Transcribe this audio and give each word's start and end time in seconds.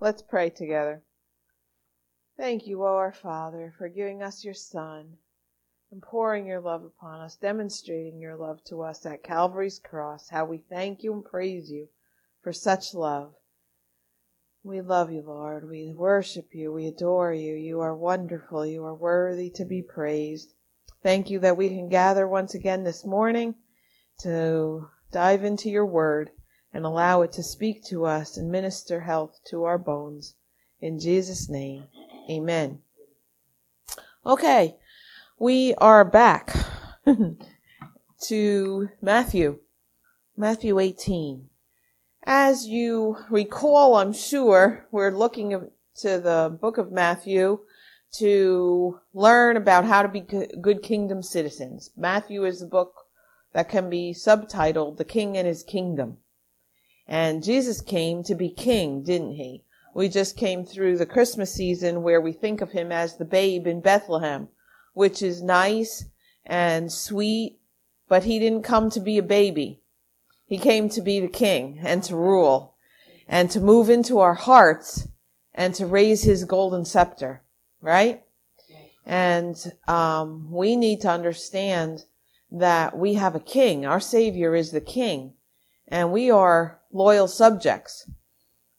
Let's 0.00 0.22
pray 0.22 0.50
together. 0.50 1.02
Thank 2.36 2.68
you, 2.68 2.84
O 2.84 2.86
our 2.86 3.12
Father, 3.12 3.74
for 3.76 3.88
giving 3.88 4.22
us 4.22 4.44
your 4.44 4.54
Son 4.54 5.16
and 5.90 6.00
pouring 6.00 6.46
your 6.46 6.60
love 6.60 6.84
upon 6.84 7.20
us, 7.20 7.34
demonstrating 7.34 8.20
your 8.20 8.36
love 8.36 8.62
to 8.64 8.82
us 8.82 9.04
at 9.04 9.24
Calvary's 9.24 9.80
cross. 9.80 10.28
How 10.28 10.44
we 10.44 10.58
thank 10.58 11.02
you 11.02 11.12
and 11.12 11.24
praise 11.24 11.68
you 11.68 11.88
for 12.42 12.52
such 12.52 12.94
love. 12.94 13.34
We 14.62 14.82
love 14.82 15.10
you, 15.10 15.22
Lord. 15.22 15.68
We 15.68 15.92
worship 15.96 16.54
you. 16.54 16.72
We 16.72 16.86
adore 16.86 17.32
you. 17.32 17.56
You 17.56 17.80
are 17.80 17.96
wonderful. 17.96 18.64
You 18.64 18.84
are 18.84 18.94
worthy 18.94 19.50
to 19.56 19.64
be 19.64 19.82
praised. 19.82 20.54
Thank 21.02 21.28
you 21.28 21.40
that 21.40 21.56
we 21.56 21.70
can 21.70 21.88
gather 21.88 22.28
once 22.28 22.54
again 22.54 22.84
this 22.84 23.04
morning 23.04 23.56
to 24.20 24.88
dive 25.10 25.42
into 25.42 25.70
your 25.70 25.86
word 25.86 26.30
and 26.72 26.84
allow 26.84 27.22
it 27.22 27.32
to 27.32 27.42
speak 27.42 27.84
to 27.84 28.04
us 28.04 28.36
and 28.36 28.50
minister 28.50 29.00
health 29.00 29.40
to 29.46 29.64
our 29.64 29.78
bones. 29.78 30.34
In 30.80 30.98
Jesus' 31.00 31.48
name, 31.48 31.84
amen. 32.30 32.80
Okay, 34.24 34.76
we 35.38 35.74
are 35.76 36.04
back 36.04 36.54
to 38.22 38.88
Matthew, 39.00 39.58
Matthew 40.36 40.78
18. 40.78 41.48
As 42.24 42.66
you 42.66 43.16
recall, 43.30 43.96
I'm 43.96 44.12
sure, 44.12 44.86
we're 44.90 45.10
looking 45.10 45.70
to 45.96 46.20
the 46.20 46.56
book 46.60 46.76
of 46.76 46.92
Matthew 46.92 47.60
to 48.12 49.00
learn 49.14 49.56
about 49.56 49.84
how 49.84 50.02
to 50.02 50.08
be 50.08 50.20
good 50.20 50.82
kingdom 50.82 51.22
citizens. 51.22 51.90
Matthew 51.96 52.44
is 52.44 52.62
a 52.62 52.66
book 52.66 52.94
that 53.52 53.68
can 53.68 53.88
be 53.88 54.12
subtitled 54.12 54.96
The 54.96 55.04
King 55.04 55.36
and 55.36 55.46
His 55.46 55.62
Kingdom. 55.62 56.18
And 57.08 57.42
Jesus 57.42 57.80
came 57.80 58.22
to 58.24 58.34
be 58.34 58.50
king, 58.50 59.02
didn't 59.02 59.32
he? 59.32 59.64
We 59.94 60.08
just 60.08 60.36
came 60.36 60.64
through 60.64 60.98
the 60.98 61.06
Christmas 61.06 61.52
season 61.52 62.02
where 62.02 62.20
we 62.20 62.32
think 62.32 62.60
of 62.60 62.72
him 62.72 62.92
as 62.92 63.16
the 63.16 63.24
babe 63.24 63.66
in 63.66 63.80
Bethlehem, 63.80 64.48
which 64.92 65.22
is 65.22 65.42
nice 65.42 66.04
and 66.44 66.92
sweet, 66.92 67.58
but 68.08 68.24
he 68.24 68.38
didn't 68.38 68.62
come 68.62 68.90
to 68.90 69.00
be 69.00 69.16
a 69.16 69.22
baby. 69.22 69.80
He 70.46 70.58
came 70.58 70.88
to 70.90 71.00
be 71.00 71.18
the 71.18 71.28
king 71.28 71.80
and 71.82 72.02
to 72.04 72.14
rule 72.14 72.74
and 73.26 73.50
to 73.50 73.60
move 73.60 73.90
into 73.90 74.18
our 74.18 74.34
hearts 74.34 75.08
and 75.54 75.74
to 75.74 75.86
raise 75.86 76.22
his 76.22 76.44
golden 76.44 76.84
scepter, 76.84 77.42
right? 77.80 78.22
And 79.04 79.56
um, 79.86 80.50
we 80.50 80.76
need 80.76 81.00
to 81.00 81.10
understand 81.10 82.04
that 82.50 82.96
we 82.96 83.14
have 83.14 83.34
a 83.34 83.40
king. 83.40 83.84
Our 83.84 84.00
Savior 84.00 84.54
is 84.54 84.70
the 84.70 84.80
king, 84.80 85.34
and 85.86 86.12
we 86.12 86.30
are 86.30 86.77
loyal 86.92 87.28
subjects. 87.28 88.10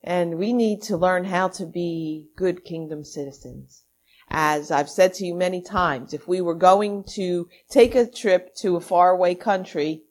And 0.03 0.37
we 0.37 0.53
need 0.53 0.81
to 0.83 0.97
learn 0.97 1.25
how 1.25 1.49
to 1.49 1.65
be 1.65 2.27
good 2.35 2.63
kingdom 2.63 3.03
citizens. 3.03 3.83
As 4.29 4.71
I've 4.71 4.89
said 4.89 5.13
to 5.15 5.25
you 5.25 5.33
many 5.33 5.61
times, 5.61 6.13
if 6.13 6.27
we 6.27 6.39
were 6.39 6.55
going 6.55 7.03
to 7.15 7.49
take 7.69 7.95
a 7.95 8.05
trip 8.05 8.55
to 8.57 8.75
a 8.75 8.81
faraway 8.81 9.35
country, 9.35 10.03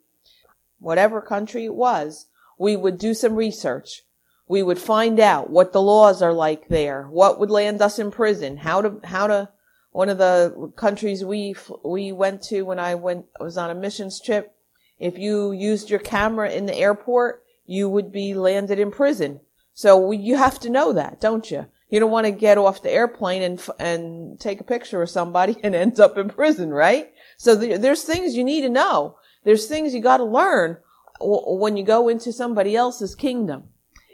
whatever 0.78 1.22
country 1.22 1.64
it 1.64 1.74
was, 1.74 2.26
we 2.58 2.76
would 2.76 2.98
do 2.98 3.14
some 3.14 3.36
research. 3.36 4.02
We 4.48 4.62
would 4.62 4.78
find 4.78 5.20
out 5.20 5.50
what 5.50 5.72
the 5.72 5.82
laws 5.82 6.20
are 6.20 6.32
like 6.32 6.68
there, 6.68 7.04
what 7.04 7.38
would 7.38 7.50
land 7.50 7.80
us 7.80 7.98
in 7.98 8.10
prison, 8.10 8.58
how 8.58 8.82
to, 8.82 9.00
how 9.04 9.26
to 9.28 9.50
one 9.90 10.08
of 10.08 10.18
the 10.18 10.72
countries 10.76 11.24
we 11.24 11.54
we 11.84 12.12
went 12.12 12.42
to 12.42 12.62
when 12.62 12.78
I 12.78 12.94
went 12.94 13.26
was 13.40 13.56
on 13.56 13.70
a 13.70 13.74
missions 13.74 14.20
trip. 14.20 14.54
If 14.98 15.18
you 15.18 15.52
used 15.52 15.90
your 15.90 16.00
camera 16.00 16.50
in 16.50 16.66
the 16.66 16.76
airport, 16.76 17.42
you 17.68 17.88
would 17.88 18.10
be 18.10 18.34
landed 18.34 18.78
in 18.78 18.90
prison. 18.90 19.40
So 19.74 20.10
you 20.10 20.36
have 20.36 20.58
to 20.60 20.70
know 20.70 20.92
that, 20.94 21.20
don't 21.20 21.48
you? 21.50 21.66
You 21.90 22.00
don't 22.00 22.10
want 22.10 22.26
to 22.26 22.32
get 22.32 22.58
off 22.58 22.82
the 22.82 22.90
airplane 22.90 23.42
and 23.42 23.68
and 23.78 24.40
take 24.40 24.60
a 24.60 24.64
picture 24.64 25.02
of 25.02 25.10
somebody 25.10 25.56
and 25.62 25.74
end 25.74 26.00
up 26.00 26.18
in 26.18 26.30
prison, 26.30 26.70
right? 26.70 27.12
So 27.36 27.54
there's 27.54 28.02
things 28.02 28.34
you 28.34 28.42
need 28.42 28.62
to 28.62 28.68
know. 28.68 29.18
There's 29.44 29.66
things 29.66 29.94
you 29.94 30.00
got 30.00 30.16
to 30.16 30.24
learn 30.24 30.78
when 31.20 31.76
you 31.76 31.84
go 31.84 32.08
into 32.08 32.32
somebody 32.32 32.74
else's 32.74 33.14
kingdom. 33.14 33.64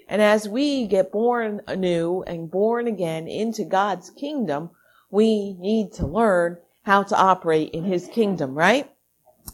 And 0.09 0.21
as 0.21 0.49
we 0.49 0.87
get 0.87 1.13
born 1.13 1.63
anew 1.67 2.23
and 2.27 2.51
born 2.51 2.87
again 2.87 3.27
into 3.27 3.65
God's 3.65 4.11
kingdom, 4.11 4.71
we 5.11 5.55
need 5.55 5.93
to 5.95 6.07
learn 6.07 6.59
how 6.83 7.03
to 7.05 7.17
operate 7.17 7.71
in 7.71 7.85
his 7.85 8.07
kingdom, 8.09 8.55
right? 8.55 8.91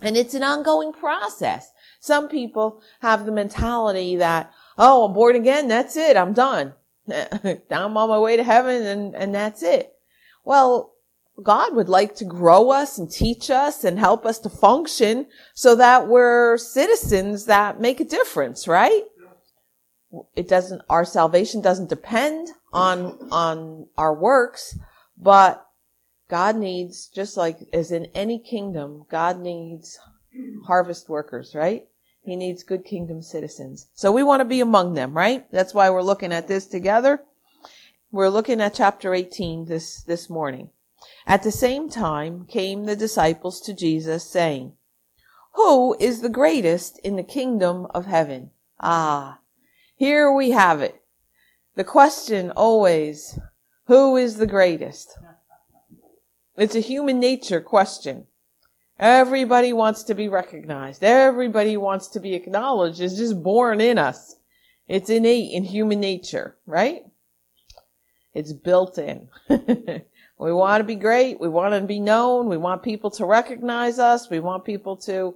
And 0.03 0.17
it's 0.17 0.35
an 0.35 0.43
ongoing 0.43 0.93
process. 0.93 1.71
Some 2.01 2.29
people 2.29 2.81
have 3.01 3.27
the 3.27 3.33
mentality 3.33 4.17
that, 4.17 4.53
oh, 4.79 5.05
I'm 5.05 5.13
born 5.13 5.37
again. 5.37 5.69
That's 5.69 5.97
it. 5.97 6.17
I'm 6.17 6.33
done. 6.33 6.73
I'm 7.13 7.97
on 7.97 8.09
my 8.09 8.19
way 8.19 8.37
to 8.37 8.43
heaven 8.43 8.87
and, 8.87 9.15
and 9.15 9.35
that's 9.35 9.63
it. 9.63 9.93
Well, 10.45 10.95
God 11.43 11.75
would 11.75 11.89
like 11.91 12.17
to 12.17 12.25
grow 12.25 12.71
us 12.71 12.99
and 12.99 13.11
teach 13.11 13.51
us 13.51 13.85
and 13.85 13.99
help 13.99 14.25
us 14.25 14.39
to 14.41 14.49
function 14.49 15.27
so 15.55 15.77
that 15.77 16.09
we're 16.09 16.57
citizens 16.57 17.45
that 17.47 17.81
make 17.81 18.01
a 18.01 18.05
difference, 18.05 18.67
right? 18.67 19.05
It 20.35 20.49
doesn't, 20.49 20.83
our 20.89 21.05
salvation 21.05 21.61
doesn't 21.61 21.89
depend 21.89 22.49
on, 22.73 23.29
on 23.31 23.87
our 23.97 24.15
works, 24.15 24.79
but 25.17 25.67
God 26.29 26.57
needs, 26.57 27.09
just 27.09 27.37
like 27.37 27.59
as 27.73 27.93
in 27.93 28.07
any 28.15 28.39
kingdom, 28.39 29.05
God 29.11 29.39
needs 29.41 29.99
harvest 30.67 31.09
workers, 31.09 31.55
right? 31.55 31.87
He 32.23 32.37
needs 32.37 32.63
good 32.63 32.85
kingdom 32.85 33.23
citizens. 33.23 33.89
So 33.95 34.13
we 34.13 34.23
want 34.23 34.41
to 34.41 34.45
be 34.45 34.61
among 34.61 34.95
them, 34.95 35.15
right? 35.15 35.51
That's 35.51 35.75
why 35.75 35.91
we're 35.91 36.03
looking 36.03 36.33
at 36.33 36.49
this 36.49 36.67
together. 36.67 37.23
We're 38.13 38.29
looking 38.29 38.61
at 38.61 38.75
chapter 38.75 39.15
18 39.15 39.67
this, 39.67 40.03
this 40.03 40.29
morning. 40.29 40.71
At 41.27 41.43
the 41.43 41.53
same 41.53 41.89
time 41.89 42.45
came 42.47 42.85
the 42.85 42.97
disciples 42.97 43.61
to 43.63 43.73
Jesus 43.73 44.25
saying, 44.25 44.75
Who 45.55 45.97
is 45.99 46.21
the 46.21 46.29
greatest 46.29 46.99
in 46.99 47.17
the 47.17 47.23
kingdom 47.23 47.87
of 47.95 48.07
heaven? 48.07 48.51
Ah, 48.81 49.41
here 49.97 50.33
we 50.33 50.51
have 50.51 50.83
it. 50.83 51.03
The 51.75 51.85
question 51.85 52.51
always 52.51 53.39
who 53.87 54.17
is 54.17 54.37
the 54.37 54.47
greatest? 54.47 55.19
It's 56.57 56.75
a 56.75 56.81
human 56.81 57.19
nature 57.19 57.61
question. 57.61 58.27
Everybody 59.01 59.73
wants 59.73 60.03
to 60.05 60.15
be 60.15 60.29
recognized. 60.29 61.03
Everybody 61.03 61.79
wants 61.79 62.09
to 62.09 62.21
be 62.21 62.35
acknowledged. 62.35 63.01
It's 63.01 63.17
just 63.17 63.43
born 63.43 63.81
in 63.81 63.97
us. 63.97 64.37
It's 64.89 65.09
innate 65.09 65.53
in 65.53 65.65
human 65.65 66.01
nature, 66.01 66.59
right? 66.67 67.05
It's 68.35 68.53
built 68.53 68.99
in. 68.99 69.31
we 69.49 70.53
want 70.53 70.81
to 70.81 70.85
be 70.85 70.97
great. 70.97 71.41
We 71.41 71.49
want 71.49 71.73
to 71.73 71.81
be 71.81 71.99
known. 71.99 72.51
We 72.51 72.59
want 72.59 72.83
people 72.83 73.11
to 73.13 73.25
recognize 73.25 73.99
us. 73.99 74.29
We 74.29 74.39
want 74.39 74.67
people 74.67 74.99
to 74.99 75.35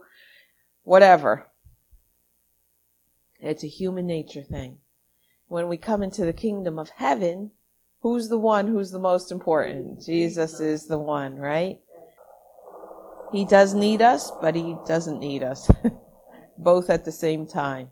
whatever. 0.82 1.46
It's 3.40 3.64
a 3.64 3.68
human 3.68 4.06
nature 4.06 4.42
thing. 4.42 4.76
When 5.48 5.68
we 5.68 5.78
come 5.78 6.02
into 6.02 6.26
the 6.26 6.34
kingdom 6.34 6.78
of 6.78 6.90
heaven, 6.90 7.52
Who's 8.04 8.28
the 8.28 8.38
one 8.38 8.66
who's 8.66 8.90
the 8.90 8.98
most 8.98 9.32
important? 9.32 10.02
Jesus 10.02 10.60
is 10.60 10.86
the 10.86 10.98
one, 10.98 11.36
right? 11.36 11.80
He 13.34 13.44
does 13.44 13.74
need 13.74 14.00
us, 14.00 14.30
but 14.40 14.54
he 14.54 14.76
doesn't 14.86 15.18
need 15.18 15.42
us. 15.42 15.68
Both 16.56 16.88
at 16.88 17.04
the 17.04 17.10
same 17.10 17.48
time. 17.48 17.90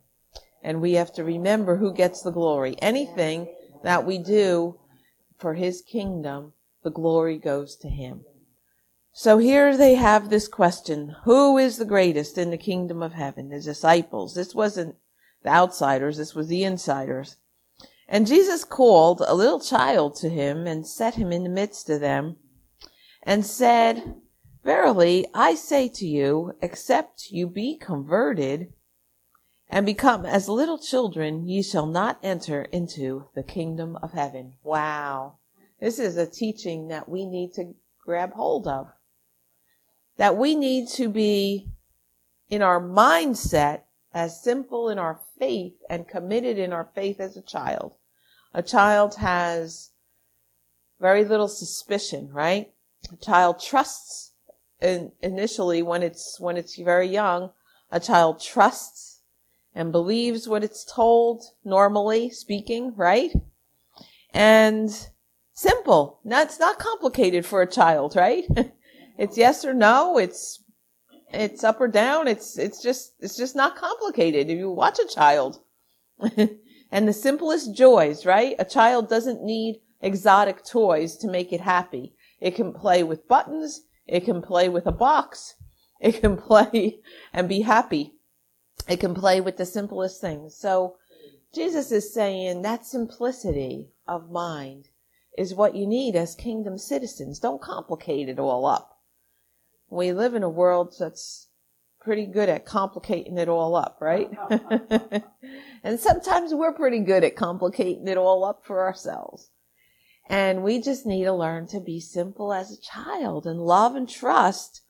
And 0.63 0.81
we 0.81 0.93
have 0.93 1.13
to 1.15 1.25
remember 1.25 1.79
who 1.79 1.93
gets 1.93 2.23
the 2.23 2.31
glory. 2.31 2.77
Anything 2.81 3.53
that 3.83 4.07
we 4.07 4.19
do 4.19 4.79
for 5.37 5.55
his 5.55 5.83
kingdom, 5.83 6.53
the 6.85 6.93
glory 6.93 7.39
goes 7.39 7.75
to 7.79 7.89
him. 7.89 8.25
So 9.13 9.39
here 9.39 9.77
they 9.77 9.97
have 9.97 10.31
this 10.31 10.47
question. 10.47 11.17
Who 11.25 11.59
is 11.59 11.77
the 11.77 11.85
greatest 11.85 12.39
in 12.39 12.51
the 12.51 12.57
kingdom 12.57 13.03
of 13.03 13.15
heaven? 13.15 13.49
The 13.49 13.61
disciples. 13.61 14.37
This 14.37 14.55
wasn't 14.55 14.95
the 15.43 15.51
outsiders. 15.51 16.19
This 16.19 16.37
was 16.37 16.47
the 16.47 16.63
insiders. 16.63 17.39
And 18.07 18.29
Jesus 18.29 18.63
called 18.63 19.21
a 19.27 19.35
little 19.35 19.59
child 19.59 20.15
to 20.19 20.29
him 20.29 20.69
and 20.69 20.87
set 20.87 21.17
him 21.17 21.33
in 21.33 21.43
the 21.43 21.51
midst 21.51 21.91
of 21.91 21.99
them 21.99 22.37
and 23.25 23.45
said, 23.45 24.22
Verily, 24.65 25.27
I 25.35 25.57
say 25.57 25.89
to 25.89 26.07
you, 26.07 26.55
except 26.63 27.31
you 27.31 27.49
be 27.49 27.77
converted 27.77 28.73
and 29.69 29.85
become 29.85 30.25
as 30.25 30.49
little 30.49 30.79
children, 30.79 31.49
ye 31.49 31.63
shall 31.63 31.87
not 31.87 32.19
enter 32.23 32.63
into 32.65 33.29
the 33.35 33.43
kingdom 33.43 33.97
of 34.03 34.13
heaven. 34.13 34.55
Wow. 34.63 35.39
This 35.81 35.99
is 35.99 36.17
a 36.17 36.27
teaching 36.27 36.89
that 36.89 37.09
we 37.09 37.25
need 37.25 37.55
to 37.55 37.75
grab 38.05 38.35
hold 38.35 38.69
of. 38.69 38.89
That 40.17 40.37
we 40.37 40.55
need 40.55 40.89
to 40.91 41.09
be 41.09 41.73
in 42.49 42.63
our 42.63 42.81
mindset 42.81 43.83
as 44.15 44.43
simple 44.45 44.91
in 44.91 44.99
our 44.99 45.21
faith 45.39 45.75
and 45.89 46.07
committed 46.07 46.59
in 46.59 46.73
our 46.73 46.91
faith 46.95 47.19
as 47.19 47.37
a 47.37 47.43
child. 47.43 47.95
A 48.55 48.63
child 48.63 49.17
has 49.17 49.91
very 51.01 51.25
little 51.25 51.49
suspicion, 51.49 52.29
right? 52.31 52.73
A 53.11 53.17
child 53.17 53.59
trusts 53.59 54.32
in, 54.83 55.13
initially 55.23 55.83
when 55.83 56.03
it's, 56.03 56.39
when 56.39 56.57
it's 56.57 56.77
very 56.77 57.09
young, 57.09 57.51
a 57.91 58.01
child 58.01 58.41
trusts 58.41 59.21
and 59.75 59.93
believes 59.93 60.49
what 60.49 60.65
it's 60.65 60.85
told, 60.85 61.45
normally 61.65 62.29
speaking, 62.31 62.93
right? 62.97 63.33
and 64.33 65.09
simple. 65.53 66.21
That's 66.25 66.59
not 66.59 66.79
complicated 66.79 67.45
for 67.45 67.63
a 67.63 67.71
child, 67.71 68.17
right? 68.17 68.45
it's 69.19 69.37
yes 69.37 69.65
or 69.65 69.75
no. 69.75 70.19
It's, 70.19 70.63
it's 71.33 71.65
up 71.65 71.81
or 71.81 71.89
down. 71.89 72.29
It's, 72.29 72.59
it's 72.59 72.83
just, 72.83 73.15
it's 73.21 73.37
just 73.37 73.57
not 73.57 73.77
complicated. 73.77 74.49
If 74.49 74.59
you 74.59 74.71
watch 74.71 74.99
a 74.99 75.09
child 75.09 75.61
and 76.91 77.09
the 77.09 77.13
simplest 77.13 77.75
joys, 77.75 78.27
right? 78.27 78.57
A 78.59 78.65
child 78.65 79.09
doesn't 79.09 79.43
need 79.43 79.81
exotic 80.01 80.65
toys 80.65 81.17
to 81.19 81.29
make 81.29 81.53
it 81.53 81.61
happy. 81.61 82.15
It 82.41 82.57
can 82.57 82.73
play 82.73 83.03
with 83.03 83.29
buttons. 83.29 83.83
It 84.13 84.27
can 84.27 84.43
play 84.43 84.69
with 84.69 84.87
a 84.87 84.93
box. 84.93 85.55
It 85.99 86.21
can 86.21 86.37
play 86.49 87.01
and 87.33 87.49
be 87.49 87.63
happy. 87.63 88.13
It 88.87 89.01
can 89.01 89.15
play 89.15 89.41
with 89.41 89.57
the 89.57 89.65
simplest 89.65 90.21
things. 90.21 90.55
So 90.55 90.97
Jesus 91.55 91.91
is 91.91 92.13
saying 92.13 92.61
that 92.61 92.85
simplicity 92.85 93.89
of 94.07 94.31
mind 94.31 94.91
is 95.39 95.55
what 95.55 95.75
you 95.75 95.87
need 95.87 96.15
as 96.15 96.35
kingdom 96.35 96.77
citizens. 96.77 97.39
Don't 97.39 97.63
complicate 97.63 98.29
it 98.29 98.39
all 98.39 98.67
up. 98.67 98.99
We 99.89 100.13
live 100.13 100.35
in 100.35 100.43
a 100.43 100.49
world 100.51 100.95
that's 100.99 101.49
pretty 101.99 102.27
good 102.27 102.51
at 102.51 102.67
complicating 102.67 103.39
it 103.39 103.49
all 103.49 103.75
up, 103.75 103.97
right? 103.99 104.31
and 105.83 105.99
sometimes 105.99 106.53
we're 106.53 106.75
pretty 106.75 106.99
good 106.99 107.25
at 107.25 107.37
complicating 107.37 108.09
it 108.09 108.19
all 108.19 108.45
up 108.45 108.63
for 108.63 108.85
ourselves. 108.85 109.49
And 110.29 110.63
we 110.63 110.81
just 110.81 111.05
need 111.05 111.25
to 111.25 111.33
learn 111.33 111.67
to 111.69 111.81
be 111.81 112.01
simple 112.01 112.53
as 112.53 112.71
a 112.71 112.81
child 112.81 113.47
and 113.47 113.61
love 113.61 113.95
and 113.95 114.09
trust 114.09 114.83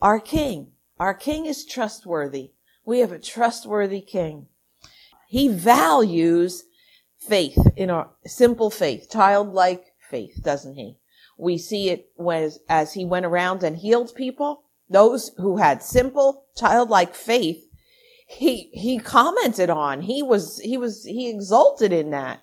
our 0.00 0.20
king. 0.20 0.72
Our 0.98 1.14
king 1.14 1.46
is 1.46 1.64
trustworthy. 1.64 2.52
We 2.84 3.00
have 3.00 3.12
a 3.12 3.18
trustworthy 3.18 4.00
king. 4.00 4.46
He 5.28 5.48
values 5.48 6.64
faith 7.18 7.58
in 7.76 7.90
our 7.90 8.10
simple 8.24 8.70
faith, 8.70 9.08
childlike 9.10 9.84
faith, 9.98 10.42
doesn't 10.42 10.74
he? 10.74 10.96
We 11.36 11.58
see 11.58 11.90
it 11.90 12.10
was 12.16 12.60
as 12.68 12.94
he 12.94 13.04
went 13.04 13.26
around 13.26 13.62
and 13.62 13.76
healed 13.76 14.14
people, 14.14 14.64
those 14.88 15.30
who 15.36 15.58
had 15.58 15.82
simple 15.82 16.46
childlike 16.56 17.14
faith. 17.14 17.64
He, 18.26 18.70
he 18.72 18.98
commented 18.98 19.70
on, 19.70 20.02
he 20.02 20.22
was, 20.22 20.58
he 20.60 20.76
was, 20.76 21.04
he 21.04 21.28
exulted 21.28 21.92
in 21.92 22.10
that. 22.10 22.42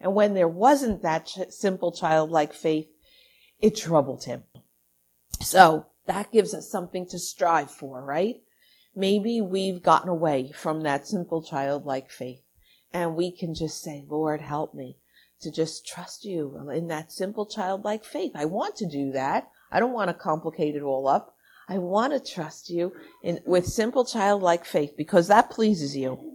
And 0.00 0.14
when 0.14 0.34
there 0.34 0.48
wasn't 0.48 1.02
that 1.02 1.26
ch- 1.26 1.50
simple 1.50 1.92
childlike 1.92 2.52
faith, 2.52 2.88
it 3.60 3.76
troubled 3.76 4.24
him. 4.24 4.44
So 5.40 5.86
that 6.06 6.32
gives 6.32 6.54
us 6.54 6.70
something 6.70 7.06
to 7.06 7.18
strive 7.18 7.70
for, 7.70 8.04
right? 8.04 8.42
Maybe 8.94 9.40
we've 9.40 9.82
gotten 9.82 10.08
away 10.08 10.52
from 10.52 10.82
that 10.82 11.06
simple 11.06 11.42
childlike 11.42 12.10
faith 12.10 12.42
and 12.92 13.16
we 13.16 13.30
can 13.32 13.54
just 13.54 13.82
say, 13.82 14.04
Lord, 14.08 14.40
help 14.40 14.74
me 14.74 14.98
to 15.40 15.50
just 15.50 15.86
trust 15.86 16.24
you 16.24 16.70
in 16.72 16.88
that 16.88 17.10
simple 17.10 17.46
childlike 17.46 18.04
faith. 18.04 18.32
I 18.34 18.44
want 18.44 18.76
to 18.76 18.86
do 18.86 19.12
that. 19.12 19.50
I 19.70 19.80
don't 19.80 19.92
want 19.92 20.08
to 20.08 20.14
complicate 20.14 20.76
it 20.76 20.82
all 20.82 21.08
up. 21.08 21.34
I 21.68 21.78
want 21.78 22.12
to 22.12 22.32
trust 22.32 22.70
you 22.70 22.92
in, 23.22 23.40
with 23.46 23.66
simple 23.66 24.04
childlike 24.04 24.64
faith 24.64 24.94
because 24.96 25.28
that 25.28 25.50
pleases 25.50 25.96
you. 25.96 26.31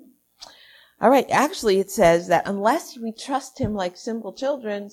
All 0.99 1.09
right. 1.09 1.27
Actually, 1.29 1.79
it 1.79 1.91
says 1.91 2.27
that 2.27 2.47
unless 2.47 2.97
we 2.97 3.11
trust 3.11 3.59
him 3.59 3.75
like 3.75 3.97
simple 3.97 4.33
children, 4.33 4.89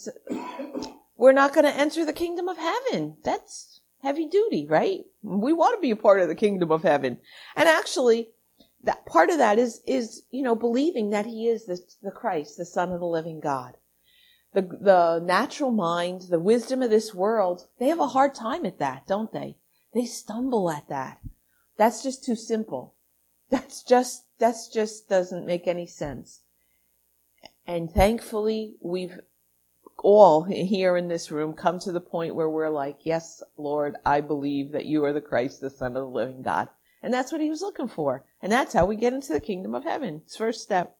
we're 1.17 1.33
not 1.33 1.55
going 1.55 1.65
to 1.65 1.75
enter 1.75 2.05
the 2.05 2.13
kingdom 2.13 2.49
of 2.49 2.59
heaven. 2.59 3.17
That's 3.25 3.81
heavy 4.03 4.27
duty, 4.27 4.67
right? 4.69 5.01
We 5.23 5.55
want 5.55 5.77
to 5.77 5.81
be 5.81 5.91
a 5.91 5.97
part 5.97 6.21
of 6.21 6.29
the 6.29 6.35
kingdom 6.35 6.71
of 6.71 6.83
heaven. 6.83 7.19
And 7.57 7.69
actually, 7.69 8.29
that 8.83 9.07
part 9.07 9.31
of 9.31 9.39
that 9.39 9.59
is, 9.59 9.81
is, 9.87 10.25
you 10.31 10.43
know, 10.43 10.55
believing 10.55 11.11
that 11.11 11.25
he 11.25 11.49
is 11.49 11.65
the, 11.65 11.79
the 12.03 12.11
Christ, 12.11 12.59
the 12.59 12.67
son 12.67 12.93
of 12.93 13.01
the 13.01 13.07
living 13.07 13.41
God. 13.41 13.79
The, 14.53 14.61
the 14.63 15.23
natural 15.25 15.71
mind, 15.71 16.27
the 16.29 16.39
wisdom 16.39 16.83
of 16.83 16.91
this 16.91 17.15
world, 17.15 17.67
they 17.81 17.89
have 17.89 17.99
a 17.99 18.09
hard 18.09 18.35
time 18.35 18.67
at 18.67 18.79
that, 18.79 19.07
don't 19.07 19.33
they? 19.33 19.57
They 19.95 20.05
stumble 20.05 20.71
at 20.71 20.89
that. 20.91 21.19
That's 21.79 22.03
just 22.03 22.25
too 22.25 22.37
simple. 22.37 22.95
That's 23.51 23.83
just, 23.83 24.25
that's 24.39 24.69
just 24.69 25.09
doesn't 25.09 25.47
make 25.47 25.67
any 25.67 25.87
sense. 25.87 26.41
And 27.67 27.91
thankfully, 27.91 28.77
we've 28.81 29.19
all 29.99 30.45
here 30.45 30.97
in 30.97 31.09
this 31.09 31.31
room 31.31 31.55
come 31.55 31.79
to 31.79 31.93
the 31.93 32.01
point 32.01 32.35
where 32.35 32.51
we're 32.51 32.69
like, 32.69 32.99
yes, 33.05 33.43
Lord, 33.57 33.97
I 34.05 34.21
believe 34.21 34.73
that 34.73 34.87
you 34.87 35.05
are 35.05 35.13
the 35.13 35.21
Christ, 35.21 35.61
the 35.61 35.71
Son 35.71 35.97
of 35.97 36.03
the 36.03 36.09
living 36.09 36.43
God. 36.43 36.69
And 37.03 37.13
that's 37.13 37.33
what 37.33 37.41
he 37.41 37.51
was 37.51 37.63
looking 37.63 37.89
for. 37.89 38.25
And 38.43 38.51
that's 38.51 38.73
how 38.73 38.87
we 38.87 38.97
get 38.97 39.13
into 39.13 39.33
the 39.33 39.41
kingdom 39.41 39.75
of 39.75 39.85
heaven. 39.85 40.23
It's 40.25 40.37
first 40.37 40.63
step. 40.63 40.97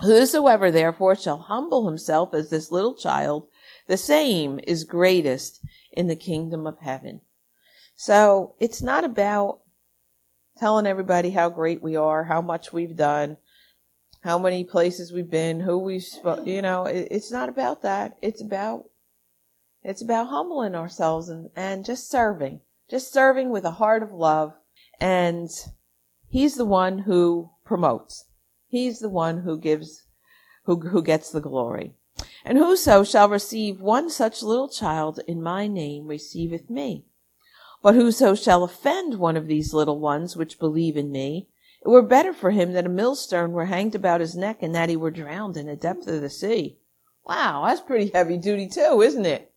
Whosoever 0.00 0.70
therefore 0.70 1.16
shall 1.16 1.38
humble 1.38 1.86
himself 1.86 2.34
as 2.34 2.50
this 2.50 2.70
little 2.70 2.94
child, 2.94 3.48
the 3.86 3.96
same 3.96 4.60
is 4.64 4.84
greatest 4.84 5.60
in 5.92 6.06
the 6.06 6.16
kingdom 6.16 6.66
of 6.66 6.78
heaven. 6.80 7.22
So 7.94 8.54
it's 8.60 8.82
not 8.82 9.04
about 9.04 9.60
telling 10.58 10.86
everybody 10.86 11.30
how 11.30 11.48
great 11.50 11.82
we 11.82 11.96
are, 11.96 12.24
how 12.24 12.40
much 12.40 12.72
we've 12.72 12.96
done, 12.96 13.36
how 14.22 14.38
many 14.38 14.64
places 14.64 15.12
we've 15.12 15.30
been, 15.30 15.60
who 15.60 15.78
we've, 15.78 16.06
you 16.44 16.62
know, 16.62 16.84
it's 16.86 17.30
not 17.30 17.48
about 17.48 17.82
that. 17.82 18.16
It's 18.22 18.42
about, 18.42 18.84
it's 19.82 20.02
about 20.02 20.28
humbling 20.28 20.74
ourselves 20.74 21.28
and, 21.28 21.50
and 21.54 21.84
just 21.84 22.10
serving, 22.10 22.60
just 22.90 23.12
serving 23.12 23.50
with 23.50 23.64
a 23.64 23.72
heart 23.72 24.02
of 24.02 24.12
love. 24.12 24.54
And 25.00 25.48
he's 26.28 26.56
the 26.56 26.64
one 26.64 26.98
who 26.98 27.50
promotes. 27.64 28.24
He's 28.66 28.98
the 28.98 29.08
one 29.08 29.42
who 29.42 29.58
gives, 29.58 30.06
who, 30.64 30.80
who 30.80 31.02
gets 31.02 31.30
the 31.30 31.40
glory. 31.40 31.94
And 32.44 32.58
whoso 32.58 33.04
shall 33.04 33.28
receive 33.28 33.80
one 33.80 34.10
such 34.10 34.42
little 34.42 34.68
child 34.68 35.20
in 35.28 35.42
my 35.42 35.66
name 35.66 36.06
receiveth 36.06 36.70
me. 36.70 37.04
But 37.82 37.94
whoso 37.94 38.34
shall 38.34 38.64
offend 38.64 39.18
one 39.18 39.36
of 39.36 39.46
these 39.46 39.74
little 39.74 39.98
ones 39.98 40.36
which 40.36 40.58
believe 40.58 40.96
in 40.96 41.10
me, 41.12 41.48
it 41.84 41.88
were 41.88 42.02
better 42.02 42.32
for 42.32 42.50
him 42.50 42.72
that 42.72 42.86
a 42.86 42.88
millstone 42.88 43.52
were 43.52 43.66
hanged 43.66 43.94
about 43.94 44.20
his 44.20 44.34
neck 44.34 44.62
and 44.62 44.74
that 44.74 44.88
he 44.88 44.96
were 44.96 45.10
drowned 45.10 45.56
in 45.56 45.66
the 45.66 45.76
depth 45.76 46.08
of 46.08 46.20
the 46.20 46.30
sea. 46.30 46.78
Wow, 47.24 47.64
that's 47.66 47.80
pretty 47.80 48.10
heavy 48.12 48.38
duty 48.38 48.68
too, 48.68 49.02
isn't 49.02 49.26
it? 49.26 49.52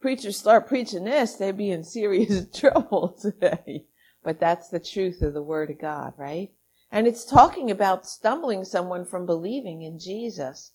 Preachers 0.00 0.36
start 0.36 0.68
preaching 0.68 1.04
this, 1.04 1.34
they'd 1.34 1.56
be 1.56 1.70
in 1.70 1.82
serious 1.82 2.46
trouble 2.54 3.16
today. 3.20 3.86
But 4.22 4.38
that's 4.38 4.68
the 4.68 4.80
truth 4.80 5.22
of 5.22 5.34
the 5.34 5.42
Word 5.42 5.70
of 5.70 5.80
God, 5.80 6.14
right? 6.16 6.52
And 6.90 7.06
it's 7.06 7.24
talking 7.24 7.70
about 7.70 8.06
stumbling 8.06 8.64
someone 8.64 9.04
from 9.04 9.26
believing 9.26 9.82
in 9.82 9.98
Jesus 9.98 10.72